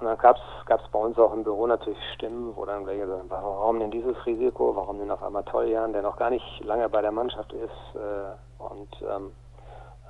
Und 0.00 0.06
dann 0.06 0.18
gab 0.18 0.36
es 0.36 0.90
bei 0.92 0.98
uns 0.98 1.18
auch 1.18 1.32
im 1.32 1.42
Büro 1.42 1.66
natürlich 1.66 1.98
Stimmen, 2.14 2.54
wo 2.54 2.64
dann 2.64 2.86
welche 2.86 3.06
sagen, 3.06 3.24
warum 3.28 3.80
denn 3.80 3.90
dieses 3.90 4.14
Risiko, 4.26 4.76
warum 4.76 4.98
denn 4.98 5.10
auf 5.10 5.22
einmal 5.22 5.42
Toljan, 5.44 5.92
der 5.92 6.02
noch 6.02 6.16
gar 6.16 6.30
nicht 6.30 6.64
lange 6.64 6.88
bei 6.88 7.02
der 7.02 7.12
Mannschaft 7.12 7.52
ist. 7.52 7.96
Äh, 7.96 8.62
und 8.62 8.88
ähm, 9.02 9.32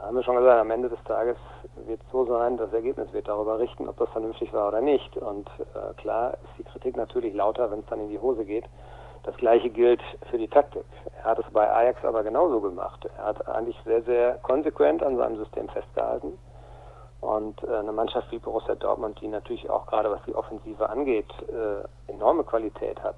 haben 0.00 0.16
wir 0.16 0.22
schon 0.22 0.36
gesagt, 0.36 0.60
am 0.60 0.70
Ende 0.70 0.88
des 0.88 1.02
Tages 1.04 1.36
wird 1.86 2.00
es 2.00 2.10
so 2.12 2.26
sein, 2.26 2.56
das 2.56 2.72
Ergebnis 2.72 3.12
wird 3.12 3.28
darüber 3.28 3.58
richten, 3.58 3.88
ob 3.88 3.96
das 3.96 4.10
vernünftig 4.10 4.52
war 4.52 4.68
oder 4.68 4.80
nicht. 4.80 5.16
Und 5.16 5.48
äh, 5.58 5.94
klar 5.96 6.34
ist 6.34 6.58
die 6.58 6.64
Kritik 6.64 6.96
natürlich 6.96 7.34
lauter, 7.34 7.70
wenn 7.70 7.80
es 7.80 7.86
dann 7.86 8.00
in 8.00 8.10
die 8.10 8.20
Hose 8.20 8.44
geht. 8.44 8.64
Das 9.24 9.36
gleiche 9.36 9.70
gilt 9.70 10.00
für 10.30 10.38
die 10.38 10.48
Taktik. 10.48 10.84
Er 11.18 11.24
hat 11.24 11.38
es 11.38 11.46
bei 11.52 11.68
Ajax 11.70 12.04
aber 12.04 12.22
genauso 12.22 12.60
gemacht. 12.60 13.08
Er 13.16 13.24
hat 13.24 13.48
eigentlich 13.48 13.76
sehr, 13.84 14.02
sehr 14.02 14.34
konsequent 14.42 15.02
an 15.02 15.16
seinem 15.16 15.36
System 15.36 15.68
festgehalten 15.68 16.38
und 17.20 17.62
äh, 17.64 17.76
eine 17.76 17.92
Mannschaft 17.92 18.30
wie 18.30 18.38
Borussia 18.38 18.74
Dortmund, 18.74 19.20
die 19.20 19.28
natürlich 19.28 19.68
auch 19.70 19.86
gerade 19.86 20.10
was 20.10 20.22
die 20.26 20.34
Offensive 20.34 20.88
angeht, 20.88 21.30
äh, 21.48 22.10
enorme 22.10 22.44
Qualität 22.44 23.02
hat, 23.02 23.16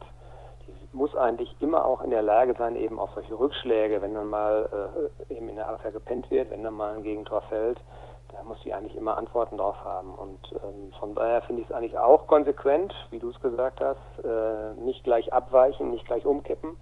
die 0.67 0.97
muss 0.97 1.15
eigentlich 1.17 1.55
immer 1.61 1.85
auch 1.85 2.03
in 2.03 2.11
der 2.11 2.23
Lage 2.23 2.55
sein, 2.59 2.77
eben 2.77 2.99
auf 2.99 3.11
solche 3.15 3.39
Rückschläge, 3.39 4.01
wenn 4.03 4.15
dann 4.15 4.29
mal 4.29 4.91
äh, 5.29 5.35
eben 5.35 5.49
in 5.49 5.57
der 5.57 5.69
Abwehr 5.69 5.93
gepennt 5.93 6.31
wird, 6.31 6.51
wenn 6.51 6.65
dann 6.65 6.75
mal 6.75 6.95
ein 6.95 7.03
Gegentor 7.03 7.43
fällt, 7.43 7.79
da 8.33 8.43
muss 8.45 8.59
die 8.65 8.73
eigentlich 8.73 8.97
immer 8.97 9.19
Antworten 9.19 9.59
drauf 9.59 9.77
haben. 9.85 10.15
Und 10.15 10.39
ähm, 10.53 10.93
von 10.99 11.15
daher 11.15 11.43
finde 11.43 11.63
ich 11.63 11.69
es 11.69 11.75
eigentlich 11.75 11.99
auch 11.99 12.27
konsequent, 12.27 12.95
wie 13.11 13.19
du 13.19 13.31
es 13.31 13.41
gesagt 13.41 13.81
hast, 13.81 14.25
äh, 14.25 14.81
nicht 14.81 15.05
gleich 15.05 15.33
abweichen, 15.33 15.91
nicht 15.91 16.07
gleich 16.07 16.25
umkippen. 16.25 16.77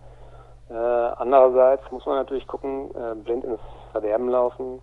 Äh, 0.70 0.74
andererseits 0.74 1.90
muss 1.90 2.04
man 2.04 2.16
natürlich 2.16 2.46
gucken, 2.46 2.90
äh, 2.94 3.14
blind 3.14 3.44
ins 3.44 3.60
Verderben 3.92 4.28
laufen, 4.28 4.80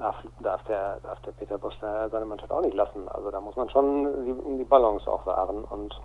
darf, 0.00 0.16
darf, 0.40 0.62
der, 0.64 0.98
darf 1.00 1.20
der 1.20 1.32
Peter 1.32 1.58
Bosch 1.58 1.76
seine 1.80 2.24
Mannschaft 2.24 2.50
auch 2.50 2.62
nicht 2.62 2.74
lassen. 2.74 3.08
Also 3.08 3.30
da 3.30 3.40
muss 3.40 3.56
man 3.56 3.70
schon 3.70 4.24
die, 4.24 4.58
die 4.58 4.64
Balance 4.64 5.10
auch 5.10 5.24
wahren. 5.26 5.64
Und 5.64 6.00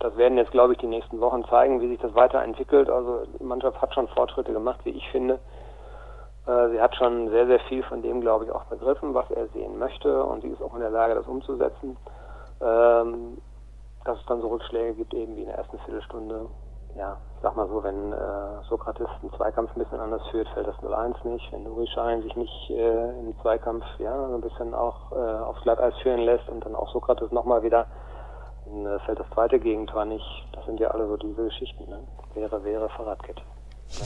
das 0.00 0.16
werden 0.16 0.36
jetzt, 0.36 0.50
glaube 0.50 0.74
ich, 0.74 0.78
die 0.78 0.86
nächsten 0.86 1.20
Wochen 1.20 1.44
zeigen, 1.46 1.80
wie 1.80 1.88
sich 1.88 2.00
das 2.00 2.14
weiterentwickelt. 2.14 2.90
Also 2.90 3.24
die 3.38 3.44
Mannschaft 3.44 3.80
hat 3.80 3.94
schon 3.94 4.08
Fortschritte 4.08 4.52
gemacht, 4.52 4.80
wie 4.84 4.90
ich 4.90 5.08
finde. 5.10 5.38
Äh, 6.46 6.68
sie 6.70 6.80
hat 6.80 6.94
schon 6.96 7.30
sehr, 7.30 7.46
sehr 7.46 7.60
viel 7.60 7.82
von 7.84 8.02
dem, 8.02 8.20
glaube 8.20 8.44
ich, 8.44 8.50
auch 8.50 8.64
begriffen, 8.64 9.14
was 9.14 9.30
er 9.30 9.46
sehen 9.48 9.78
möchte. 9.78 10.22
Und 10.24 10.42
sie 10.42 10.48
ist 10.48 10.62
auch 10.62 10.74
in 10.74 10.80
der 10.80 10.90
Lage, 10.90 11.14
das 11.14 11.26
umzusetzen. 11.26 11.96
Ähm, 12.60 13.38
dass 14.04 14.18
es 14.18 14.26
dann 14.26 14.40
so 14.40 14.48
Rückschläge 14.48 14.94
gibt, 14.94 15.14
eben 15.14 15.36
wie 15.36 15.42
in 15.42 15.48
der 15.48 15.58
ersten 15.58 15.78
Viertelstunde, 15.80 16.46
ja, 16.98 17.16
sag 17.42 17.56
mal 17.56 17.68
so, 17.68 17.82
wenn 17.82 18.12
äh, 18.12 18.64
Sokrates 18.68 19.08
einen 19.22 19.32
Zweikampf 19.36 19.70
ein 19.76 19.82
bisschen 19.82 20.00
anders 20.00 20.22
führt, 20.30 20.48
fällt 20.50 20.66
das 20.66 20.76
0-1 20.76 21.28
nicht. 21.28 21.52
Wenn 21.52 21.66
Uri 21.66 21.86
Schein 21.88 22.22
sich 22.22 22.34
nicht 22.36 22.70
äh, 22.70 23.10
im 23.20 23.34
Zweikampf 23.42 23.84
ja, 23.98 24.28
so 24.28 24.34
ein 24.34 24.40
bisschen 24.40 24.74
auch 24.74 25.12
äh, 25.12 25.14
aufs 25.14 25.62
Glatteis 25.62 25.94
führen 26.02 26.20
lässt 26.20 26.48
und 26.48 26.64
dann 26.64 26.74
auch 26.74 26.92
Sokrates 26.92 27.30
nochmal 27.32 27.62
wieder, 27.62 27.86
dann 28.66 28.86
äh, 28.86 28.98
fällt 29.00 29.20
das 29.20 29.26
zweite 29.34 29.58
Gegentor 29.58 30.04
nicht. 30.04 30.24
Das 30.52 30.64
sind 30.64 30.80
ja 30.80 30.88
alle 30.88 31.06
so 31.06 31.16
diese 31.16 31.44
Geschichten. 31.44 31.88
Ne? 31.88 32.00
Wäre, 32.34 32.64
wäre 32.64 32.88
Fahrradkette. 32.88 33.42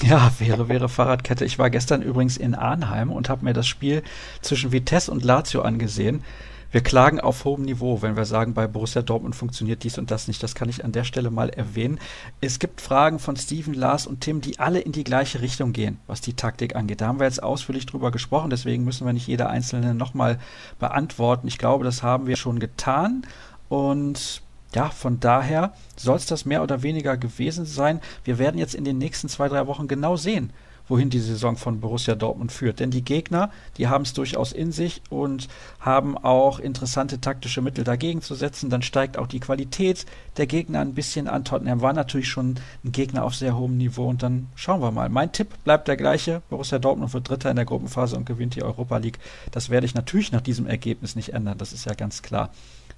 Ja, 0.02 0.30
wäre, 0.38 0.68
wäre 0.68 0.88
Fahrradkette. 0.88 1.44
Ich 1.44 1.58
war 1.58 1.70
gestern 1.70 2.02
übrigens 2.02 2.36
in 2.36 2.54
Arnheim 2.54 3.10
und 3.10 3.30
habe 3.30 3.44
mir 3.44 3.54
das 3.54 3.66
Spiel 3.66 4.02
zwischen 4.42 4.72
Vitesse 4.72 5.10
und 5.10 5.24
Lazio 5.24 5.62
angesehen 5.62 6.22
wir 6.70 6.82
klagen 6.82 7.20
auf 7.20 7.44
hohem 7.44 7.62
Niveau, 7.62 8.00
wenn 8.02 8.16
wir 8.16 8.24
sagen, 8.24 8.54
bei 8.54 8.66
Borussia 8.66 9.02
Dortmund 9.02 9.34
funktioniert 9.34 9.82
dies 9.82 9.98
und 9.98 10.10
das 10.10 10.28
nicht. 10.28 10.42
Das 10.42 10.54
kann 10.54 10.68
ich 10.68 10.84
an 10.84 10.92
der 10.92 11.04
Stelle 11.04 11.30
mal 11.30 11.48
erwähnen. 11.48 11.98
Es 12.40 12.58
gibt 12.58 12.80
Fragen 12.80 13.18
von 13.18 13.36
Steven, 13.36 13.74
Lars 13.74 14.06
und 14.06 14.20
Tim, 14.20 14.40
die 14.40 14.58
alle 14.58 14.80
in 14.80 14.92
die 14.92 15.04
gleiche 15.04 15.40
Richtung 15.40 15.72
gehen, 15.72 15.98
was 16.06 16.20
die 16.20 16.34
Taktik 16.34 16.76
angeht. 16.76 17.00
Da 17.00 17.08
haben 17.08 17.18
wir 17.18 17.26
jetzt 17.26 17.42
ausführlich 17.42 17.86
drüber 17.86 18.10
gesprochen, 18.10 18.50
deswegen 18.50 18.84
müssen 18.84 19.06
wir 19.06 19.12
nicht 19.12 19.26
jeder 19.26 19.50
einzelne 19.50 19.94
nochmal 19.94 20.38
beantworten. 20.78 21.48
Ich 21.48 21.58
glaube, 21.58 21.84
das 21.84 22.02
haben 22.02 22.26
wir 22.26 22.36
schon 22.36 22.60
getan. 22.60 23.26
Und 23.68 24.42
ja, 24.74 24.90
von 24.90 25.18
daher 25.18 25.72
soll 25.96 26.16
es 26.16 26.26
das 26.26 26.44
mehr 26.44 26.62
oder 26.62 26.82
weniger 26.82 27.16
gewesen 27.16 27.64
sein. 27.64 28.00
Wir 28.24 28.38
werden 28.38 28.58
jetzt 28.58 28.74
in 28.74 28.84
den 28.84 28.98
nächsten 28.98 29.28
zwei, 29.28 29.48
drei 29.48 29.66
Wochen 29.66 29.88
genau 29.88 30.16
sehen, 30.16 30.52
wohin 30.90 31.08
die 31.08 31.20
Saison 31.20 31.56
von 31.56 31.80
Borussia 31.80 32.14
Dortmund 32.14 32.52
führt. 32.52 32.80
Denn 32.80 32.90
die 32.90 33.02
Gegner, 33.02 33.50
die 33.78 33.88
haben 33.88 34.02
es 34.02 34.12
durchaus 34.12 34.52
in 34.52 34.72
sich 34.72 35.00
und 35.08 35.48
haben 35.78 36.18
auch 36.18 36.58
interessante 36.58 37.20
taktische 37.20 37.62
Mittel 37.62 37.84
dagegen 37.84 38.20
zu 38.20 38.34
setzen. 38.34 38.68
Dann 38.68 38.82
steigt 38.82 39.16
auch 39.16 39.26
die 39.26 39.40
Qualität 39.40 40.04
der 40.36 40.46
Gegner 40.46 40.80
ein 40.80 40.94
bisschen 40.94 41.28
an. 41.28 41.44
Tottenham 41.44 41.80
war 41.80 41.92
natürlich 41.92 42.28
schon 42.28 42.56
ein 42.84 42.92
Gegner 42.92 43.24
auf 43.24 43.34
sehr 43.34 43.56
hohem 43.56 43.76
Niveau 43.78 44.08
und 44.08 44.22
dann 44.22 44.48
schauen 44.54 44.82
wir 44.82 44.90
mal. 44.90 45.08
Mein 45.08 45.32
Tipp 45.32 45.48
bleibt 45.64 45.88
der 45.88 45.96
gleiche. 45.96 46.42
Borussia 46.50 46.78
Dortmund 46.78 47.14
wird 47.14 47.28
Dritter 47.28 47.50
in 47.50 47.56
der 47.56 47.64
Gruppenphase 47.64 48.16
und 48.16 48.26
gewinnt 48.26 48.56
die 48.56 48.62
Europa 48.62 48.98
League. 48.98 49.18
Das 49.52 49.70
werde 49.70 49.86
ich 49.86 49.94
natürlich 49.94 50.32
nach 50.32 50.40
diesem 50.40 50.66
Ergebnis 50.66 51.16
nicht 51.16 51.32
ändern. 51.32 51.56
Das 51.58 51.72
ist 51.72 51.86
ja 51.86 51.94
ganz 51.94 52.22
klar. 52.22 52.50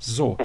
So. 0.02 0.36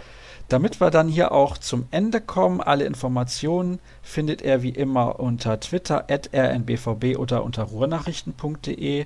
Damit 0.49 0.79
wir 0.79 0.91
dann 0.91 1.09
hier 1.09 1.33
auch 1.33 1.57
zum 1.57 1.87
Ende 1.91 2.21
kommen, 2.21 2.61
alle 2.61 2.85
Informationen 2.85 3.79
findet 4.01 4.41
ihr 4.41 4.61
wie 4.63 4.69
immer 4.69 5.19
unter 5.19 5.59
Twitter 5.59 6.05
at 6.09 6.29
rnbvb 6.33 7.17
oder 7.17 7.43
unter 7.43 7.63
ruhrnachrichten.de. 7.63 9.05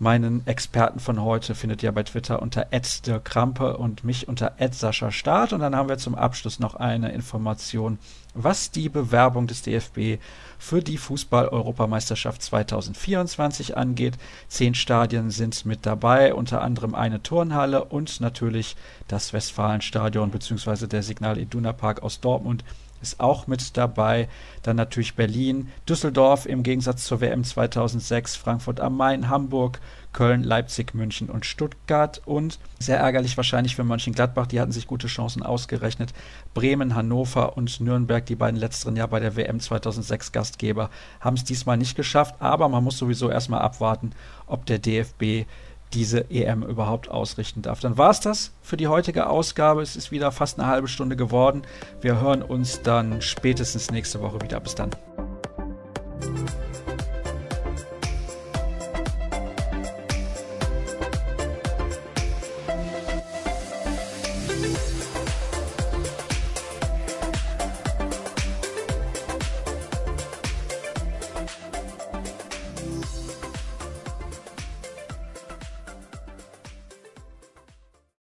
Meinen 0.00 0.46
Experten 0.46 1.00
von 1.00 1.20
heute 1.20 1.56
findet 1.56 1.82
ihr 1.82 1.90
bei 1.90 2.04
Twitter 2.04 2.40
unter 2.40 2.66
Krampe 3.24 3.76
und 3.76 4.04
mich 4.04 4.28
unter 4.28 4.52
Sascha 4.70 5.10
Staat. 5.10 5.52
Und 5.52 5.58
dann 5.58 5.74
haben 5.74 5.88
wir 5.88 5.98
zum 5.98 6.14
Abschluss 6.14 6.60
noch 6.60 6.76
eine 6.76 7.10
Information, 7.10 7.98
was 8.32 8.70
die 8.70 8.88
Bewerbung 8.88 9.48
des 9.48 9.62
DFB 9.62 10.22
für 10.56 10.82
die 10.82 10.98
Fußball-Europameisterschaft 10.98 12.42
2024 12.42 13.76
angeht. 13.76 14.18
Zehn 14.46 14.76
Stadien 14.76 15.30
sind 15.30 15.66
mit 15.66 15.84
dabei, 15.84 16.32
unter 16.32 16.62
anderem 16.62 16.94
eine 16.94 17.20
Turnhalle 17.20 17.82
und 17.82 18.20
natürlich 18.20 18.76
das 19.08 19.32
Westfalenstadion 19.32 20.30
bzw. 20.30 20.86
der 20.86 21.02
Signal 21.02 21.38
Iduna 21.38 21.72
Park 21.72 22.04
aus 22.04 22.20
Dortmund 22.20 22.62
ist 23.00 23.20
auch 23.20 23.46
mit 23.46 23.76
dabei. 23.76 24.28
Dann 24.62 24.76
natürlich 24.76 25.14
Berlin, 25.14 25.68
Düsseldorf 25.88 26.46
im 26.46 26.62
Gegensatz 26.62 27.04
zur 27.04 27.20
WM 27.20 27.44
2006, 27.44 28.36
Frankfurt 28.36 28.80
am 28.80 28.96
Main, 28.96 29.28
Hamburg, 29.28 29.80
Köln, 30.12 30.42
Leipzig, 30.42 30.94
München 30.94 31.28
und 31.30 31.46
Stuttgart. 31.46 32.20
Und 32.24 32.58
sehr 32.78 32.98
ärgerlich 32.98 33.36
wahrscheinlich 33.36 33.76
für 33.76 33.84
Mönchengladbach, 33.84 34.46
die 34.46 34.60
hatten 34.60 34.72
sich 34.72 34.86
gute 34.86 35.06
Chancen 35.06 35.42
ausgerechnet. 35.42 36.12
Bremen, 36.54 36.94
Hannover 36.94 37.56
und 37.56 37.80
Nürnberg, 37.80 38.24
die 38.26 38.34
beiden 38.34 38.58
letzteren 38.58 38.96
Jahr 38.96 39.08
bei 39.08 39.20
der 39.20 39.36
WM 39.36 39.60
2006 39.60 40.32
Gastgeber, 40.32 40.90
haben 41.20 41.36
es 41.36 41.44
diesmal 41.44 41.76
nicht 41.76 41.96
geschafft. 41.96 42.36
Aber 42.40 42.68
man 42.68 42.84
muss 42.84 42.98
sowieso 42.98 43.30
erstmal 43.30 43.60
abwarten, 43.60 44.12
ob 44.46 44.66
der 44.66 44.78
DFB 44.78 45.46
diese 45.94 46.30
EM 46.30 46.62
überhaupt 46.62 47.10
ausrichten 47.10 47.62
darf. 47.62 47.80
Dann 47.80 47.96
war 47.96 48.10
es 48.10 48.20
das 48.20 48.52
für 48.62 48.76
die 48.76 48.88
heutige 48.88 49.28
Ausgabe. 49.28 49.82
Es 49.82 49.96
ist 49.96 50.10
wieder 50.10 50.32
fast 50.32 50.58
eine 50.58 50.68
halbe 50.68 50.88
Stunde 50.88 51.16
geworden. 51.16 51.62
Wir 52.00 52.20
hören 52.20 52.42
uns 52.42 52.82
dann 52.82 53.22
spätestens 53.22 53.90
nächste 53.90 54.20
Woche 54.20 54.40
wieder. 54.42 54.60
Bis 54.60 54.74
dann. 54.74 54.90